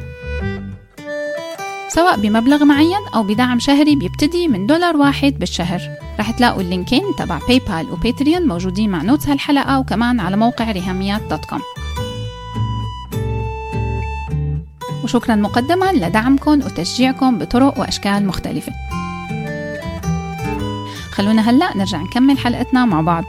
سواء 1.88 2.20
بمبلغ 2.20 2.64
معين 2.64 3.06
أو 3.14 3.22
بدعم 3.22 3.58
شهري 3.58 3.96
بيبتدي 3.96 4.48
من 4.48 4.66
دولار 4.66 4.96
واحد 4.96 5.38
بالشهر. 5.38 5.80
رح 6.20 6.30
تلاقوا 6.30 6.60
ال 6.60 6.66
linkين 6.66 7.02
تبع 7.18 7.38
باي 7.48 7.58
بال 7.58 7.90
وباتريون 7.92 8.42
موجودين 8.42 8.90
مع 8.90 9.02
notes 9.02 9.28
هالحلقة 9.28 9.78
وكمان 9.78 10.20
على 10.20 10.36
موقع 10.36 10.72
ريهاميات 10.72 11.22
dot 11.22 11.44
com 11.44 11.60
وشكرا 15.04 15.34
مقدما 15.34 15.92
لدعمكم 15.92 16.62
وتشجيعكم 16.64 17.38
بطرق 17.38 17.78
وأشكال 17.78 18.26
مختلفة. 18.26 18.72
خلونا 21.10 21.50
هلأ 21.50 21.76
نرجع 21.76 22.02
نكمل 22.02 22.38
حلقتنا 22.38 22.84
مع 22.84 23.00
بعض. 23.00 23.24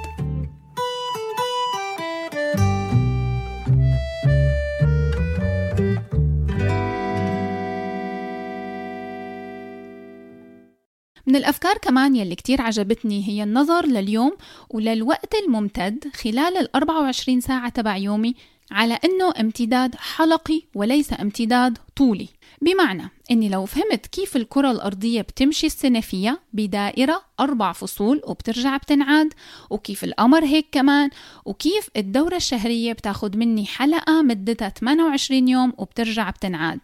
من 11.28 11.36
الأفكار 11.36 11.78
كمان 11.78 12.16
يلي 12.16 12.36
كتير 12.36 12.62
عجبتني 12.62 13.28
هي 13.28 13.44
النظر 13.44 13.86
لليوم 13.86 14.38
وللوقت 14.70 15.36
الممتد 15.36 16.06
خلال 16.14 16.58
ال 16.58 16.76
24 16.76 17.42
ساعة 17.42 17.70
تبع 17.70 17.98
يومي 17.98 18.36
على 18.72 19.00
أنه 19.06 19.34
امتداد 19.40 19.96
حلقي 19.96 20.62
وليس 20.76 21.14
امتداد 21.14 21.78
طولي. 21.96 22.28
بمعنى 22.62 23.10
أني 23.32 23.50
لو 23.50 23.66
فهمت 23.66 24.06
كيف 24.06 24.36
الكرة 24.36 24.72
الأرضية 24.72 25.22
بتمشي 25.22 25.68
السنة 25.68 26.00
فيها 26.00 26.40
بدائرة 26.54 27.22
أربع 27.40 27.72
فصول 27.72 28.22
وبترجع 28.24 28.78
بتنعاد 28.78 29.34
وكيف 29.70 30.04
القمر 30.04 30.46
هيك 30.46 30.66
كمان 30.72 31.10
وكيف 31.46 31.90
الدورة 31.98 32.36
الشهرية 32.36 32.94
بتاخد 32.94 33.36
مني 33.38 33.66
حلقة 33.66 34.22
مدتها 34.22 34.70
28 34.70 35.48
يوم 35.48 35.74
وبترجع 35.78 36.30
بتنعاد. 36.30 36.80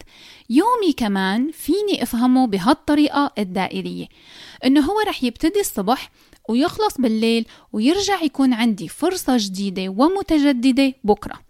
يومي 0.49 0.93
كمان 0.97 1.51
فيني 1.51 2.03
أفهمه 2.03 2.47
بهالطريقة 2.47 3.31
الدائرية. 3.37 4.07
إنه 4.65 4.81
هو 4.81 4.99
رح 5.07 5.23
يبتدي 5.23 5.59
الصبح 5.59 6.11
ويخلص 6.49 6.97
بالليل 7.01 7.45
ويرجع 7.73 8.21
يكون 8.21 8.53
عندي 8.53 8.87
فرصة 8.87 9.37
جديدة 9.39 9.89
ومتجددة 9.89 10.93
بكرة. 11.03 11.44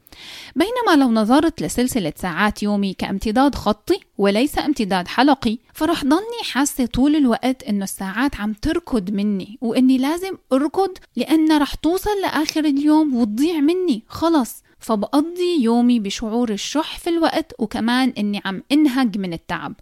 بينما 0.55 1.03
لو 1.03 1.11
نظرت 1.11 1.61
لسلسلة 1.61 2.13
ساعات 2.15 2.63
يومي 2.63 2.93
كامتداد 2.93 3.55
خطي 3.55 3.99
وليس 4.17 4.59
امتداد 4.59 5.07
حلقي 5.07 5.57
فرح 5.73 6.03
ضلني 6.03 6.43
حاسة 6.51 6.85
طول 6.85 7.15
الوقت 7.15 7.63
إنه 7.63 7.83
الساعات 7.83 8.35
عم 8.35 8.53
تركض 8.53 9.11
مني 9.11 9.57
وإني 9.61 9.97
لازم 9.97 10.37
أركض 10.53 10.97
لأن 11.15 11.57
رح 11.57 11.75
توصل 11.75 12.21
لآخر 12.21 12.65
اليوم 12.65 13.15
وتضيع 13.15 13.59
مني 13.59 14.03
خلص. 14.07 14.64
فبقضي 14.85 15.61
يومي 15.61 15.99
بشعور 15.99 16.49
الشح 16.49 16.97
في 16.97 17.09
الوقت 17.09 17.53
وكمان 17.59 18.13
إني 18.17 18.41
عم 18.45 18.63
إنهج 18.71 19.17
من 19.17 19.33
التعب. 19.33 19.73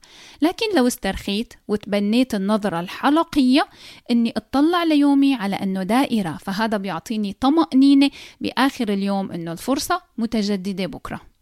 لكن 0.42 0.66
لو 0.76 0.88
استرخيت 0.88 1.54
وتبنيت 1.68 2.36
النظرة 2.36 2.80
الحلقية 2.80 3.68
إني 4.12 4.34
أطلع 4.38 4.84
ليومي 4.84 5.36
على 5.36 5.56
أنه 5.56 5.84
دائرة 5.84 6.38
فهذا 6.42 6.78
بيعطيني 6.78 7.34
طمأنينة 7.40 8.10
بآخر 8.42 8.90
اليوم 8.90 9.32
إنه 9.32 9.52
الفرصة 9.52 10.02
متجددة 10.18 10.86
بكرة. 10.86 11.33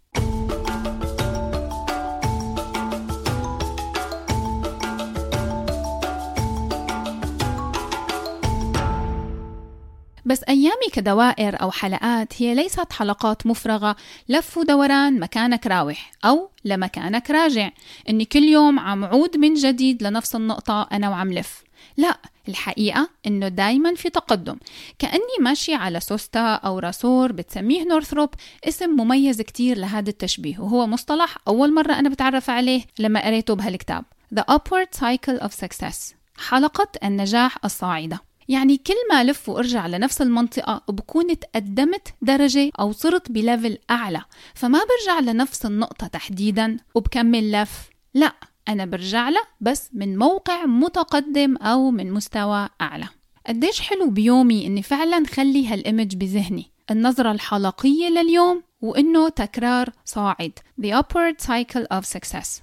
بس 10.25 10.43
أيامي 10.49 10.89
كدوائر 10.93 11.61
أو 11.61 11.71
حلقات 11.71 12.41
هي 12.41 12.55
ليست 12.55 12.93
حلقات 12.93 13.47
مفرغة. 13.47 13.95
لف 14.29 14.57
ودوران 14.57 15.19
مكانك 15.19 15.67
راوح 15.67 16.11
أو 16.25 16.49
لمكانك 16.65 17.31
راجع. 17.31 17.71
إني 18.09 18.25
كل 18.25 18.43
يوم 18.43 18.79
عم 18.79 19.05
عود 19.05 19.37
من 19.37 19.53
جديد 19.53 20.03
لنفس 20.03 20.35
النقطة 20.35 20.87
أنا 20.91 21.09
وعم 21.09 21.33
لف. 21.33 21.63
لا 21.97 22.17
الحقيقة 22.49 23.09
إنه 23.27 23.47
دايما 23.47 23.95
في 23.95 24.09
تقدم. 24.09 24.57
كأني 24.99 25.37
ماشي 25.39 25.73
على 25.73 25.99
سوستا 25.99 26.53
أو 26.53 26.79
راسور 26.79 27.31
بتسميه 27.31 27.83
نورثروب. 27.83 28.29
اسم 28.67 28.89
مميز 28.89 29.41
كتير 29.41 29.77
لهذا 29.77 30.09
التشبيه 30.09 30.59
وهو 30.59 30.87
مصطلح 30.87 31.37
أول 31.47 31.73
مرة 31.73 31.93
أنا 31.93 32.09
بتعرف 32.09 32.49
عليه 32.49 32.81
لما 32.99 33.25
قريته 33.25 33.55
بهالكتاب. 33.55 34.05
The 34.35 34.43
Upward 34.53 34.99
Cycle 34.99 35.41
of 35.41 35.51
Success. 35.65 36.13
حلقة 36.49 36.87
النجاح 37.03 37.57
الصاعدة. 37.65 38.30
يعني 38.51 38.77
كل 38.77 38.93
ما 39.11 39.23
لف 39.23 39.49
وأرجع 39.49 39.87
لنفس 39.87 40.21
المنطقة 40.21 40.81
بكون 40.89 41.39
تقدمت 41.39 42.07
درجة 42.21 42.71
أو 42.79 42.91
صرت 42.91 43.31
ب 43.31 43.39
level 43.39 43.77
أعلى 43.91 44.21
فما 44.53 44.79
برجع 44.79 45.31
لنفس 45.31 45.65
النقطة 45.65 46.07
تحديدا 46.07 46.77
وبكمل 46.95 47.51
لف. 47.51 47.89
لا 48.13 48.33
أنا 48.67 48.85
برجع 48.85 49.29
له 49.29 49.41
بس 49.61 49.89
من 49.93 50.17
موقع 50.17 50.65
متقدم 50.65 51.57
أو 51.57 51.91
من 51.91 52.11
مستوى 52.11 52.69
أعلى. 52.81 53.07
قديش 53.47 53.81
حلو 53.81 54.09
بيومي 54.09 54.67
إني 54.67 54.83
فعلا 54.83 55.25
خلي 55.27 55.67
هالإيمج 55.67 56.15
بذهني. 56.15 56.71
النظرة 56.91 57.31
الحلقية 57.31 58.09
لليوم 58.09 58.63
وإنه 58.81 59.29
تكرار 59.29 59.89
صاعد. 60.05 60.59
The 60.81 60.91
Upward 60.93 61.45
Cycle 61.47 61.97
of 61.97 62.05
Success. 62.05 62.61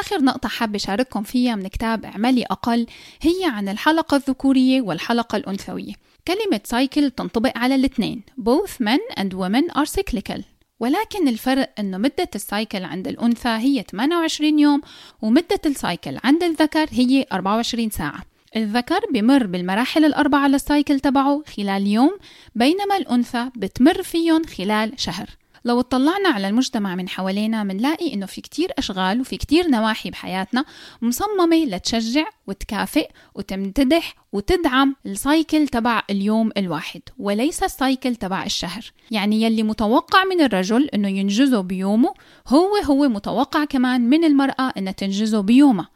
آخر 0.00 0.22
نقطة 0.22 0.48
حابة 0.48 0.78
شارككم 0.78 1.22
فيها 1.22 1.54
من 1.54 1.68
كتاب 1.68 2.04
اعملي 2.04 2.44
أقل 2.44 2.86
هي 3.22 3.44
عن 3.44 3.68
الحلقة 3.68 4.16
الذكورية 4.16 4.80
والحلقة 4.80 5.36
الأنثوية. 5.36 5.92
كلمة 6.28 6.60
cycle 6.64 7.10
تنطبق 7.10 7.58
على 7.58 7.74
الاثنين 7.74 8.22
both 8.40 8.70
men 8.82 9.20
and 9.20 9.32
women 9.34 9.78
are 9.78 9.86
cyclical. 9.86 10.42
ولكن 10.80 11.28
الفرق 11.28 11.72
أنه 11.78 11.98
مدة 11.98 12.28
ال 12.34 12.42
cycle 12.42 12.84
عند 12.84 13.08
الأنثى 13.08 13.48
هي 13.48 13.84
28 13.90 14.58
يوم 14.58 14.80
ومدة 15.22 15.60
ال 15.66 15.75
cycle 15.75 16.18
عند 16.24 16.42
الذكر 16.42 16.86
هي 16.90 17.26
24 17.32 17.90
ساعة. 17.90 18.22
الذكر 18.56 19.00
بمر 19.12 19.46
بالمراحل 19.46 20.04
الأربعة 20.04 20.48
لل 20.48 20.63
cycle 20.63 21.00
تبعه 21.00 21.42
خلال 21.56 21.86
يوم 21.86 22.18
بينما 22.54 22.96
الأنثى 22.96 23.50
بتمر 23.56 24.02
فيهم 24.02 24.42
خلال 24.44 24.92
شهر. 24.96 25.39
لو 25.64 25.80
اطلعنا 25.80 26.28
على 26.28 26.48
المجتمع 26.48 26.94
من 26.94 27.08
حوالينا 27.08 27.64
منلاقي 27.64 28.14
إنه 28.14 28.26
في 28.26 28.40
كتير 28.40 28.72
أشغال 28.78 29.20
وفي 29.20 29.36
كتير 29.36 29.68
نواحي 29.68 30.10
بحياتنا 30.10 30.64
مصممة 31.02 31.64
لتشجع 31.64 32.24
وتكافئ 32.46 33.10
وتمتدح 33.34 34.14
وتدعم 34.32 34.96
ال 35.06 35.16
cycle 35.16 35.68
تبع 35.68 36.02
اليوم 36.10 36.50
الواحد 36.56 37.00
وليس 37.18 37.62
ال 37.62 37.71
cycle 37.71 38.16
تبع 38.16 38.44
الشهر. 38.44 38.92
يعني 39.10 39.42
يلي 39.42 39.62
متوقع 39.62 40.24
من 40.24 40.40
الرجل 40.40 40.88
إنه 40.94 41.08
ينجزه 41.08 41.60
بيومه 41.60 42.14
هو 42.48 42.76
هو 42.76 43.08
متوقع 43.08 43.64
كمان 43.64 44.00
من 44.00 44.24
المرأة 44.24 44.72
إنها 44.76 44.92
تنجزه 44.92 45.40
بيومها. 45.40 45.88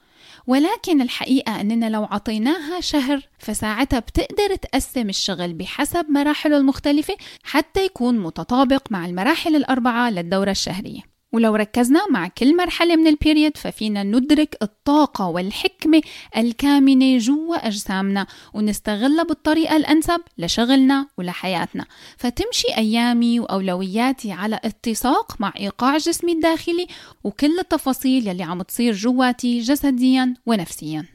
ولكن 0.47 1.01
الحقيقة 1.01 1.61
أننا 1.61 1.91
لو 1.91 2.05
عطيناها 2.05 2.81
شهر 2.81 3.21
فساعتها 3.39 3.99
بتقدر 3.99 4.55
تقسم 4.55 5.09
الشغل 5.09 5.53
بحسب 5.53 6.07
مراحله 6.11 6.57
المختلفة 6.57 7.17
حتى 7.43 7.85
يكون 7.85 8.19
متطابق 8.19 8.93
مع 8.93 9.07
المراحل 9.07 9.57
الأربعة 9.57 10.11
للدورة 10.11 10.51
الشهرية. 10.51 11.14
ولو 11.35 11.55
ركزنا 11.55 12.01
مع 12.11 12.29
كل 12.29 12.57
مرحلة 12.57 12.97
من 12.97 13.07
ال 13.07 13.14
period 13.14 13.57
ففينا 13.57 14.03
ندرك 14.03 14.57
الطاقة 14.63 15.29
والحكمة 15.29 16.01
الكامنة 16.37 17.19
جوا 17.19 17.57
أجسامنا 17.57 18.27
ونستغلها 18.55 19.25
بالطريقة 19.25 19.77
الأنسب 19.77 20.21
لشغلنا 20.39 21.07
ولحياتنا. 21.19 21.85
فتمشي 22.17 22.69
أيامي 22.77 23.41
وأولوياتي 23.41 24.33
على 24.33 24.61
اتساق 24.65 25.41
مع 25.41 25.53
إيقاع 25.61 25.97
جسمي 25.97 26.33
الداخلي 26.33 26.87
وكل 27.25 27.59
التفاصيل 27.59 28.29
يلي 28.29 28.43
عم 28.43 28.63
تصير 28.63 28.93
جواتي 28.93 29.61
جسديا 29.61 30.35
ونفسيا. 30.47 31.14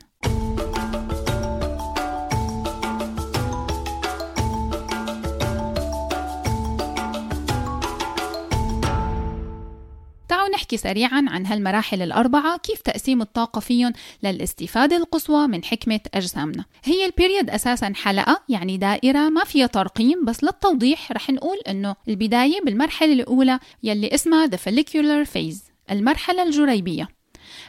نحكي 10.59 10.77
سريعا 10.77 11.25
عن 11.27 11.45
هالمراحل 11.45 12.01
الأربعة 12.01 12.57
كيف 12.57 12.81
تقسيم 12.81 13.21
الطاقة 13.21 13.59
فيهم 13.59 13.93
للاستفادة 14.23 14.97
القصوى 14.97 15.47
من 15.47 15.63
حكمة 15.63 15.99
أجسامنا. 16.13 16.65
هي 16.83 17.05
البيريد 17.05 17.49
أساسا 17.49 17.93
حلقة 17.95 18.41
يعني 18.49 18.77
دائرة 18.77 19.29
ما 19.29 19.43
فيها 19.43 19.67
ترقيم 19.67 20.25
بس 20.25 20.43
للتوضيح 20.43 21.11
رح 21.11 21.29
نقول 21.29 21.57
أنه 21.67 21.95
البداية 22.07 22.61
بالمرحلة 22.65 23.13
الأولى 23.13 23.59
يلي 23.83 24.15
اسمها 24.15 24.47
the 24.47 24.59
follicular 24.59 25.27
phase 25.27 25.71
المرحلة 25.91 26.43
الجريبية. 26.43 27.07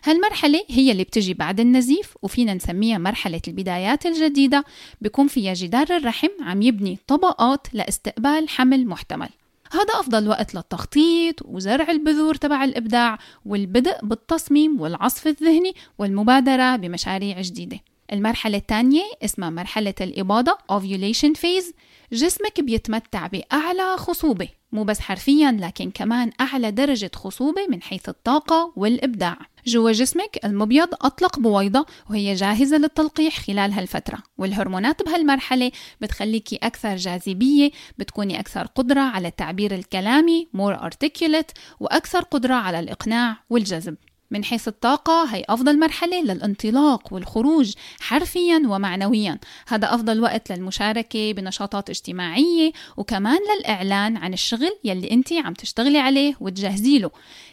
هالمرحلة 0.04 0.60
هي 0.68 0.92
اللي 0.92 1.04
بتجي 1.04 1.34
بعد 1.34 1.60
النزيف 1.60 2.14
وفينا 2.22 2.54
نسميها 2.54 2.98
مرحلة 2.98 3.40
البدايات 3.48 4.06
الجديدة. 4.06 4.64
بيكون 5.00 5.26
فيها 5.28 5.54
جدار 5.54 5.86
الرحم 5.90 6.28
عم 6.40 6.62
يبني 6.62 6.98
طبقات 7.06 7.66
لإستقبال 7.72 8.48
حمل 8.48 8.86
محتمل. 8.86 9.28
هذا 9.72 10.00
أفضل 10.00 10.28
وقت 10.28 10.54
للتخطيط 10.54 11.42
وزرع 11.44 11.90
البذور 11.90 12.34
تبع 12.34 12.64
الإبداع 12.64 13.18
والبدء 13.44 13.96
بالتصميم 14.02 14.80
والعصف 14.80 15.26
الذهني 15.26 15.74
والمبادرة 15.98 16.76
بمشاريع 16.76 17.40
جديدة. 17.40 17.80
المرحلة 18.12 18.56
الثانية 18.56 19.02
اسمها 19.24 19.50
مرحلة 19.50 19.94
الإباضة 20.00 20.58
ovulation 20.72 21.34
phase. 21.34 21.74
جسمك 22.12 22.60
بيتمتع 22.60 23.26
بأعلى 23.26 23.96
خصوبة 23.96 24.48
مو 24.72 24.84
بس 24.84 25.00
حرفيا 25.00 25.56
لكن 25.60 25.90
كمان 25.90 26.30
أعلى 26.40 26.70
درجة 26.70 27.10
خصوبة 27.14 27.66
من 27.68 27.82
حيث 27.82 28.08
الطاقة 28.08 28.72
والإبداع. 28.76 29.38
جوا 29.66 29.92
جسمك 29.92 30.38
المبيض 30.44 30.88
أطلق 30.92 31.38
بويضة 31.38 31.86
وهي 32.10 32.34
جاهزة 32.34 32.76
للتلقيح 32.76 33.40
خلال 33.40 33.72
هالفترة. 33.72 34.18
والهرمونات 34.38 35.02
بهالمرحلة 35.02 35.72
بتخليكي 36.00 36.56
أكثر 36.56 36.96
جاذبية 36.96 37.70
بتكوني 37.98 38.40
أكثر 38.40 38.66
قدرة 38.66 39.00
على 39.00 39.28
التعبير 39.28 39.74
الكلامي 39.74 40.48
more 40.56 40.80
articulate 40.80 41.52
وأكثر 41.80 42.20
قدرة 42.20 42.54
على 42.54 42.80
الإقناع 42.80 43.36
والجذب. 43.50 43.96
من 44.30 44.44
حيث 44.44 44.68
الطاقة 44.68 45.24
هي 45.24 45.44
أفضل 45.48 45.78
مرحلة 45.78 46.22
للانطلاق 46.22 47.12
والخروج 47.12 47.72
حرفيا 48.00 48.62
ومعنويا. 48.66 49.38
هذا 49.68 49.94
أفضل 49.94 50.20
وقت 50.20 50.52
للمشاركة 50.52 51.32
بنشاطات 51.32 51.90
اجتماعية 51.90 52.72
وكمان 52.96 53.38
للإعلان 53.58 54.16
عن 54.16 54.32
الشغل 54.32 54.70
يلي 54.84 55.10
أنت 55.10 55.32
عم 55.32 55.54
تشتغلي 55.54 55.98
عليه 55.98 56.34
وتجهزي 56.40 56.98
له. 56.98 57.10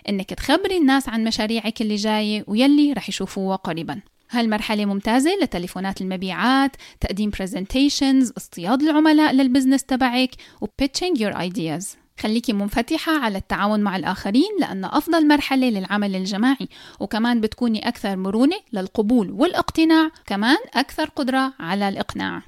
إنك 0.10 0.30
تخبري 0.34 0.78
الناس 0.78 1.10
عن 1.10 1.24
مشاريعك 1.24 1.82
اللي 1.82 1.96
جاية 1.96 2.44
ويلي 2.48 2.94
رح 2.94 3.10
يشوفوها 3.10 3.56
قريبا. 3.56 4.02
هالمرحلة 4.32 4.86
ممتازة 4.86 5.32
لتليفونات 5.42 6.02
المبيعات، 6.02 6.72
تقديم 7.00 7.32
presentations، 7.32 8.32
اصطياد 8.38 8.82
العملاء 8.82 9.34
للبزنس 9.34 9.84
تبعك 9.84 10.32
و 10.62 10.66
pitching 10.66 11.20
your 11.20 11.34
ideas. 11.34 12.07
خليكي 12.20 12.54
منفتحة 12.54 13.12
على 13.20 13.38
التعاون 13.38 13.80
مع 13.80 13.96
الآخرين 13.96 14.50
لأن 14.60 14.86
أفضل 14.86 15.28
مرحلة 15.28 15.70
للعمل 15.70 16.16
الجماعي 16.16 16.70
وكمان 17.00 17.42
بتكوني 17.42 17.88
أكثر 17.88 18.16
مرونة 18.16 18.60
للقبول 18.74 19.32
والاقتناع 19.32 20.10
كمان 20.26 20.58
أكثر 20.74 21.10
قدرة 21.10 21.54
على 21.60 21.90
الإقناع. 21.90 22.42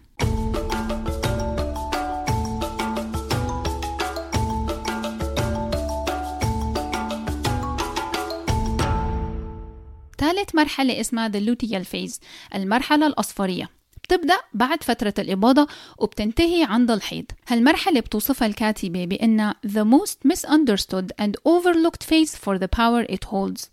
ثالث 10.18 10.56
مرحلة 10.56 11.02
اسمها 11.02 11.30
the 11.30 11.42
luteal 11.42 11.84
phase 11.84 12.20
المرحلة 12.56 13.08
الأصفرية. 13.08 13.79
بتبدأ 14.10 14.38
بعد 14.54 14.84
فترة 14.84 15.14
الإباضة 15.20 15.68
وبتنتهي 15.98 16.64
عند 16.64 16.92
الحيض. 16.92 17.26
هالمرحلة 17.48 18.00
بتوصفها 18.00 18.48
الكاتبة 18.48 19.06
بأنها 19.06 19.56
the 19.68 19.84
most 19.84 20.32
misunderstood 20.32 21.06
and 21.22 21.32
overlooked 21.48 22.04
phase 22.04 22.36
for 22.36 22.58
the 22.58 22.68
power 22.68 23.06
it 23.16 23.24
holds. 23.30 23.70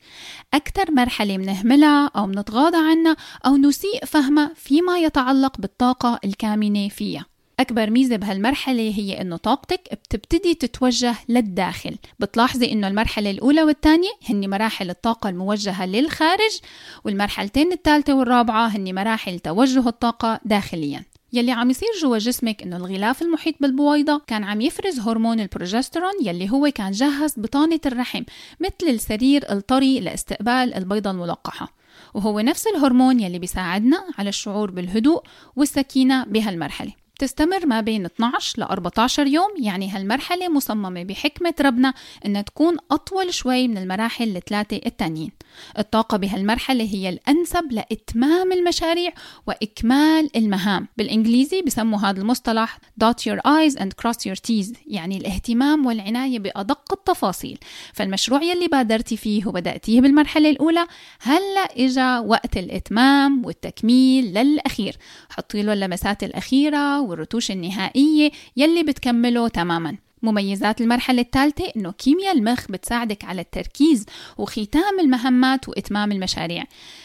أكثر 0.55 0.91
مرحلة 0.91 1.39
منهملها 1.39 2.11
أو 2.17 2.27
منتغاضى 2.27 2.77
عنها 2.77 3.17
أو 3.47 3.57
نسيء 3.57 4.05
فهمها 4.05 4.53
فيما 4.57 4.99
يتعلق 4.99 5.61
بالطاقة 5.61 6.19
الكامنة 6.25 6.89
فيها. 6.89 7.36
أكبر 7.61 7.91
ميزة 7.91 8.17
بهالمرحلة 8.17 8.95
هي 8.97 9.21
إنه 9.21 9.37
طاقتك 9.37 9.81
بتبتدي 9.93 10.55
تتوجه 10.55 11.15
للداخل. 11.29 11.97
بتلاحظي 12.19 12.73
إنه 12.73 12.89
المرحلة 12.89 13.31
الأولى 13.31 13.63
والثانية 13.63 14.11
هن 14.31 14.51
مراحل 14.51 14.91
الطاقة 14.91 15.29
الموجهة 15.29 15.87
للخارج 15.87 16.61
والمرحلتين 17.05 17.73
الثالثة 17.73 18.15
والرابعة 18.15 18.67
هن 18.67 18.95
مراحل 18.95 19.39
توجه 19.39 19.89
الطاقة 19.89 20.41
داخليا. 20.45 21.05
يلي 21.33 21.53
عم 21.53 21.71
يصير 21.71 21.89
جوا 22.03 22.19
جسمك 22.19 22.63
إنه 22.63 22.77
الغلاف 22.77 23.23
المحيط 23.23 23.55
بالبويضة 23.61 24.23
كان 24.27 24.45
عم 24.45 24.61
يفرز 24.61 25.01
هرمون 25.01 25.41
البروجسترون 25.41 26.13
يلي 26.23 26.51
هو 26.51 26.71
كان 26.75 26.93
جهز 26.93 27.35
بطانة 27.37 27.81
الرحم 27.87 28.23
مثل 28.61 28.89
السرير 28.89 29.53
الطري 29.53 30.01
لاستقبال 30.01 30.75
البيضة 30.75 31.11
الملقحة. 31.11 31.73
وهو 32.15 32.41
نفس 32.41 32.67
الهرمون 32.67 33.21
يلي 33.21 33.39
بيساعدنا 33.39 34.05
على 34.19 34.29
الشعور 34.29 34.71
بالهدوء 34.71 35.23
والسكينة 35.57 36.25
بهالمرحلة. 36.25 37.06
تستمر 37.19 37.67
ما 37.67 37.81
بين 37.81 38.05
12 38.05 38.61
ل 38.61 38.63
14 38.63 39.27
يوم 39.27 39.49
يعني 39.59 39.91
هالمرحلة 39.91 40.49
مصممة 40.49 41.03
بحكمة 41.03 41.55
ربنا 41.61 41.95
إنها 42.27 42.43
تكون 42.43 42.77
أطول 42.91 43.35
شوي 43.35 43.69
من 43.69 43.79
المراحل 43.79 44.37
الثلاثة 44.37 44.81
التانيين. 44.87 45.31
الطاقة 45.79 46.17
بهالمرحلة 46.17 46.85
هي 46.85 47.09
الأنسب 47.09 47.73
لإتمام 47.73 48.53
المشاريع 48.53 49.13
وإكمال 49.47 50.37
المهام. 50.37 50.89
بالإنجليزي 50.97 51.63
بسموا 51.63 51.99
هذا 51.99 52.21
المصطلح 52.21 52.79
dot 53.05 53.31
your 53.31 53.39
eyes 53.39 53.77
and 53.77 53.89
cross 54.03 54.29
your 54.29 54.37
T's 54.49 54.77
يعني 54.87 55.17
الاهتمام 55.17 55.87
والعناية 55.87 56.39
بأدق 56.39 56.93
التفاصيل. 56.93 57.59
فالمشروع 57.93 58.43
يلي 58.43 58.69
بادرتي 58.69 59.17
فيه 59.17 59.47
وبدأتيه 59.47 60.01
بالمرحلة 60.01 60.51
الأولى 60.51 60.87
هلأ 61.21 61.69
إجا 61.77 62.19
وقت 62.19 62.57
الإتمام 62.57 63.47
والتكميل 63.47 64.25
للأخير. 64.25 64.97
حطي 65.31 65.63
له 65.63 65.73
اللمسات 65.73 66.25
الأخيرة 66.25 67.06
والرتوش 67.07 67.51
النهائية 67.51 68.31
يلي 68.57 68.83
بتكمله 68.83 69.49
تماما. 69.49 69.97
مميزات 70.23 70.81
المرحلة 70.81 71.23
الثالثة 71.23 71.73
إنه 71.77 71.93
كيمياء 71.93 72.37
المخ 72.37 72.67
بتساعدك 72.71 73.25
على 73.25 73.41
التركيز 73.41 74.07
وختام 74.39 75.01
المهمات 75.01 75.69
وإتمام 75.69 76.13
المشاريع. 76.13 76.65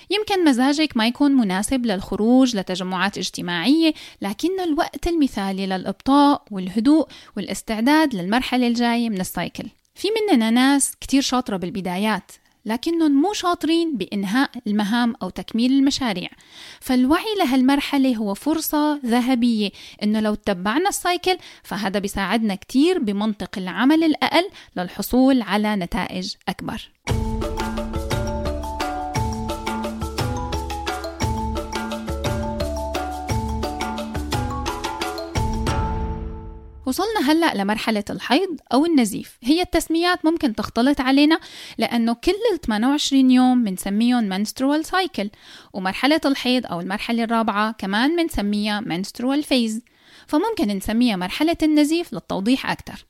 يمكن 0.09 0.45
مزاجك 0.45 0.97
ما 0.97 1.07
يكون 1.07 1.31
مناسب 1.31 1.85
للخروج 1.85 2.55
لتجمعات 2.55 3.17
اجتماعية 3.17 3.93
لكن 4.21 4.59
الوقت 4.59 5.07
المثالي 5.07 5.65
للإبطاء 5.65 6.43
والهدوء 6.51 7.07
والاستعداد 7.37 8.15
للمرحلة 8.15 8.67
الجاية 8.67 9.09
من 9.09 9.19
السايكل. 9.19 9.69
في 9.95 10.07
مننا 10.31 10.49
ناس 10.49 10.95
كتير 11.01 11.21
شاطرة 11.21 11.57
بالبدايات 11.57 12.31
لكنهم 12.65 13.21
مو 13.21 13.33
شاطرين 13.33 13.97
بإنهاء 13.97 14.49
المهام 14.67 15.15
أو 15.23 15.29
تكميل 15.29 15.71
المشاريع. 15.71 16.29
فالوعي 16.79 17.35
لهالمرحلة 17.39 18.15
هو 18.15 18.33
فرصة 18.33 18.99
ذهبية 19.05 19.69
إنه 20.03 20.19
لو 20.19 20.35
تبعنا 20.35 20.89
السايكل 20.89 21.37
فهذا 21.63 21.99
بيساعدنا 21.99 22.55
كتير 22.55 22.99
بمنطق 22.99 23.57
العمل 23.57 24.03
الأقل 24.03 24.49
للحصول 24.75 25.41
على 25.41 25.75
نتائج 25.75 26.33
أكبر. 26.49 26.89
وصلنا 36.91 37.31
هلأ 37.31 37.55
لمرحلة 37.55 38.03
الحيض 38.09 38.59
أو 38.73 38.85
النزيف. 38.85 39.37
هي 39.41 39.61
التسميات 39.61 40.25
ممكن 40.25 40.55
تختلط 40.55 41.01
علينا 41.01 41.39
لأنه 41.77 42.13
كل 42.13 42.35
ال 42.53 42.61
28 42.61 43.31
يوم 43.31 43.63
بنسميهم 43.63 44.45
menstrual 44.45 44.85
cycle 44.85 45.27
ومرحلة 45.73 46.21
الحيض 46.25 46.65
أو 46.65 46.81
المرحلة 46.81 47.23
الرابعة 47.23 47.71
كمان 47.71 48.15
بنسميها 48.15 48.81
menstrual 48.81 49.43
phase. 49.43 49.81
فممكن 50.27 50.67
نسميها 50.67 51.15
مرحلة 51.15 51.57
النزيف 51.63 52.13
للتوضيح 52.13 52.71
أكثر 52.71 53.05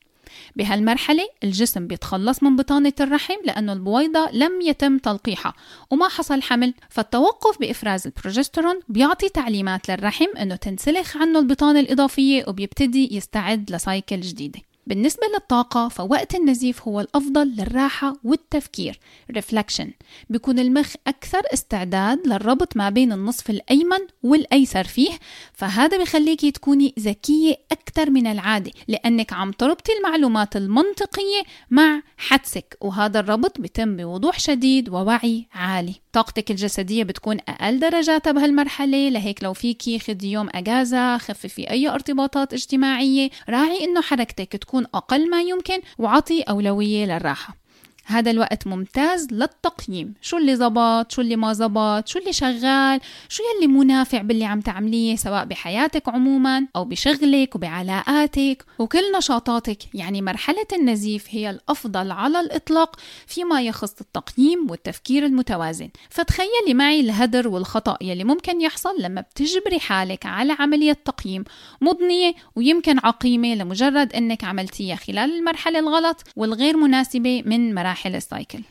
بهالمرحلة 0.55 1.27
الجسم 1.43 1.87
بيتخلص 1.87 2.43
من 2.43 2.55
بطانة 2.55 2.93
الرحم 2.99 3.35
لأنه 3.45 3.73
البويضة 3.73 4.29
لم 4.33 4.61
يتم 4.61 4.97
تلقيحها 4.97 5.53
وما 5.91 6.07
حصل 6.07 6.41
حمل 6.41 6.73
فالتوقف 6.89 7.59
بإفراز 7.59 8.07
البروجسترون 8.07 8.79
بيعطي 8.89 9.29
تعليمات 9.29 9.89
للرحم 9.89 10.37
أنه 10.41 10.55
تنسلخ 10.55 11.17
عنه 11.17 11.39
البطانة 11.39 11.79
الإضافية 11.79 12.45
وبيبتدي 12.47 13.15
يستعد 13.15 13.71
لسايكل 13.71 14.21
جديدة. 14.21 14.70
بالنسبة 14.87 15.23
للطاقة 15.33 15.87
فوقت 15.87 16.35
النزيف 16.35 16.87
هو 16.87 17.01
الأفضل 17.01 17.47
للراحة 17.47 18.13
والتفكير. 18.23 18.99
Reflection. 19.37 19.87
بيكون 20.29 20.59
المخ 20.59 20.93
أكثر 21.07 21.41
استعداد 21.53 22.27
للربط 22.27 22.77
ما 22.77 22.89
بين 22.89 23.11
النصف 23.11 23.49
الأيمن 23.49 23.99
والأيسر 24.23 24.83
فيه 24.83 25.11
فهذا 25.53 25.97
بخليكي 25.97 26.51
تكوني 26.51 26.93
ذكية 26.99 27.55
أكثر 27.71 28.09
من 28.09 28.27
العادة 28.27 28.71
لأنك 28.87 29.33
عم 29.33 29.51
تربطي 29.51 29.91
المعلومات 29.97 30.55
المنطقية 30.55 31.43
مع 31.69 32.01
حدسك 32.17 32.77
وهذا 32.81 33.19
الربط 33.19 33.61
بيتم 33.61 33.97
بوضوح 33.97 34.39
شديد 34.39 34.89
ووعي 34.89 35.47
عالي. 35.53 35.95
طاقتك 36.13 36.51
الجسدية 36.51 37.03
بتكون 37.03 37.37
أقل 37.47 37.79
درجاتها 37.79 38.31
بهالمرحلة 38.31 39.09
لهيك 39.09 39.43
لو 39.43 39.53
فيكي 39.53 39.99
خدي 39.99 40.31
يوم 40.31 40.49
أجازة 40.55 41.17
خففي 41.17 41.69
أي 41.69 41.89
ارتباطات 41.89 42.53
اجتماعية 42.53 43.29
راعي 43.49 43.83
إنه 43.83 44.01
حركتك 44.01 44.51
تكون 44.51 44.70
أقل 44.79 45.29
ما 45.29 45.41
يمكن 45.41 45.81
وعطي 45.99 46.41
أولوية 46.41 47.05
للراحة. 47.05 47.60
هذا 48.05 48.31
الوقت 48.31 48.67
ممتاز 48.67 49.27
للتقييم. 49.31 50.13
شو 50.21 50.37
اللي 50.37 50.55
زبط 50.55 51.11
شو 51.11 51.21
اللي 51.21 51.35
ما 51.35 51.53
زبط 51.53 52.07
شو 52.07 52.19
اللي 52.19 52.33
شغال؟ 52.33 52.99
شو 53.29 53.43
يلي 53.57 53.67
مو 53.67 53.83
نافع 53.83 54.21
باللي 54.21 54.45
عم 54.45 54.61
تعمليه 54.61 55.15
سواء 55.15 55.45
بحياتك 55.45 56.09
عموما 56.09 56.67
أو 56.75 56.85
بشغلك 56.85 57.55
وبعلاقاتك؟ 57.55 58.65
وكل 58.79 59.11
نشاطاتك. 59.17 59.95
يعني 59.95 60.21
مرحلة 60.21 60.67
النزيف 60.73 61.25
هي 61.29 61.49
الأفضل 61.49 62.11
على 62.11 62.39
الإطلاق 62.39 62.95
فيما 63.27 63.61
يخص 63.61 63.95
التقييم 64.01 64.67
والتفكير 64.71 65.25
المتوازن. 65.25 65.89
فتخيلي 66.09 66.73
معي 66.73 66.99
الهدر 66.99 67.47
والخطأ 67.47 67.97
يلي 68.01 68.23
ممكن 68.23 68.61
يحصل 68.61 68.95
لما 68.99 69.21
بتجبري 69.21 69.79
حالك 69.79 70.25
على 70.25 70.55
عملية 70.59 70.97
تقييم 71.05 71.43
مضنية 71.81 72.33
ويمكن 72.55 72.99
عقيمة 73.03 73.55
لمجرد 73.55 74.13
أنك 74.13 74.43
عملتيها 74.43 74.95
خلال 74.95 75.37
المرحلة 75.37 75.79
الغلط 75.79 76.23
والغير 76.35 76.77
مناسبة 76.77 77.43
من 77.45 77.75
مراحل 77.75 78.00
مراحل 78.01 78.15
السايكل. 78.15 78.63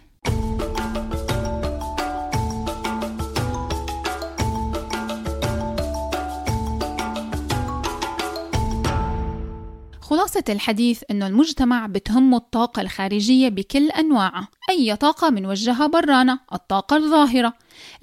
خلاصة 10.01 10.45
الحديث 10.49 11.03
إنه 11.11 11.27
المجتمع 11.27 11.87
بتهمه 11.87 12.37
الطاقة 12.37 12.83
الخارجية 12.83 13.49
بكل 13.49 13.91
أنواعها. 13.91 14.49
أي 14.71 14.97
طاقة 14.97 15.31
منوجهة 15.31 15.87
برانا 15.87 16.39
الطاقة 16.53 16.97
الظاهرة. 16.97 17.53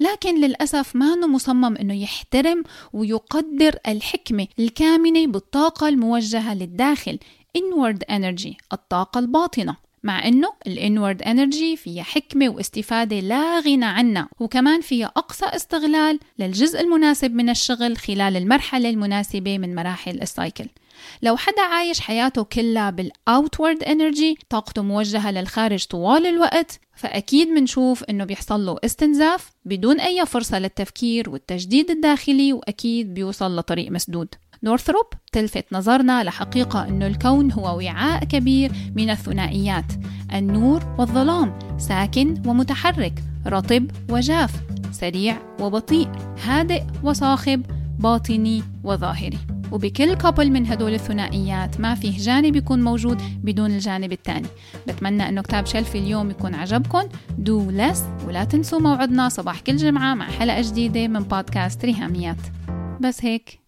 لكن 0.00 0.40
للأسف 0.40 0.96
ما 0.96 1.14
أنه 1.14 1.26
مصمم 1.26 1.76
أنه 1.76 2.02
يحترم 2.02 2.62
ويقدر 2.92 3.78
الحكمة 3.88 4.46
الكامنة 4.58 5.26
بالطاقة 5.26 5.88
الموجهة 5.88 6.54
للداخل 6.54 7.18
inward 7.58 7.98
energy 8.10 8.54
الطاقة 8.72 9.18
الباطنة. 9.18 9.87
مع 10.02 10.24
إنه 10.28 10.52
الإنورد 10.66 11.22
إنرجي 11.22 11.76
فيها 11.76 12.02
حكمة 12.02 12.48
واستفادة 12.48 13.20
لا 13.20 13.60
غنى 13.60 13.84
عنها 13.84 14.28
وكمان 14.40 14.80
فيها 14.80 15.06
أقصى 15.06 15.46
استغلال 15.46 16.18
للجزء 16.38 16.80
المناسب 16.80 17.34
من 17.34 17.50
الشغل 17.50 17.96
خلال 17.96 18.36
المرحلة 18.36 18.90
المناسبة 18.90 19.58
من 19.58 19.74
مراحل 19.74 20.22
السايكل. 20.22 20.66
لو 21.22 21.36
حدا 21.36 21.62
عايش 21.62 22.00
حياته 22.00 22.42
كلها 22.42 22.90
بال 22.90 23.10
outward 23.10 23.82
energy 23.82 24.38
طاقته 24.50 24.82
موجهة 24.82 25.30
للخارج 25.30 25.84
طوال 25.84 26.26
الوقت 26.26 26.80
فأكيد 26.96 27.48
منشوف 27.48 28.04
إنه 28.04 28.24
بيحصل 28.24 28.66
له 28.66 28.76
استنزاف 28.84 29.50
بدون 29.64 30.00
أي 30.00 30.26
فرصة 30.26 30.58
للتفكير 30.58 31.30
والتجديد 31.30 31.90
الداخلي 31.90 32.52
وأكيد 32.52 33.14
بيوصل 33.14 33.56
لطريق 33.56 33.90
مسدود. 33.90 34.34
نورثروب 34.62 35.06
تلفت 35.32 35.64
نظرنا 35.72 36.24
لحقيقة 36.24 36.88
أن 36.88 37.02
الكون 37.02 37.52
هو 37.52 37.76
وعاء 37.76 38.24
كبير 38.24 38.72
من 38.96 39.10
الثنائيات. 39.10 39.92
النور 40.34 40.94
والظلام 40.98 41.58
ساكن 41.78 42.42
ومتحرك 42.46 43.22
رطب 43.46 43.90
وجاف 44.10 44.62
سريع 44.92 45.38
وبطيء 45.60 46.08
هادئ 46.44 46.82
وصاخب 47.02 47.62
باطني 47.98 48.62
وظاهري. 48.84 49.38
وبكل 49.72 50.14
couple 50.14 50.50
من 50.50 50.66
هدول 50.66 50.94
الثنائيات 50.94 51.80
ما 51.80 51.94
فيه 51.94 52.18
جانب 52.18 52.56
يكون 52.56 52.82
موجود 52.82 53.22
بدون 53.42 53.70
الجانب 53.70 54.12
الثاني. 54.12 54.48
بتمنى 54.88 55.28
إنه 55.28 55.42
كتاب 55.42 55.66
شلفي 55.66 55.98
اليوم 55.98 56.30
يكون 56.30 56.54
عجبكم 56.54 57.02
do 57.38 57.70
less 57.70 58.04
ولا 58.26 58.44
تنسوا 58.44 58.80
موعدنا 58.80 59.28
صباح 59.28 59.60
كل 59.60 59.76
جمعة 59.76 60.14
مع 60.14 60.30
حلقة 60.30 60.60
جديدة 60.62 61.08
من 61.08 61.20
بودكاست 61.20 61.84
ريهاميات. 61.84 62.40
بس 63.00 63.24
هيك. 63.24 63.67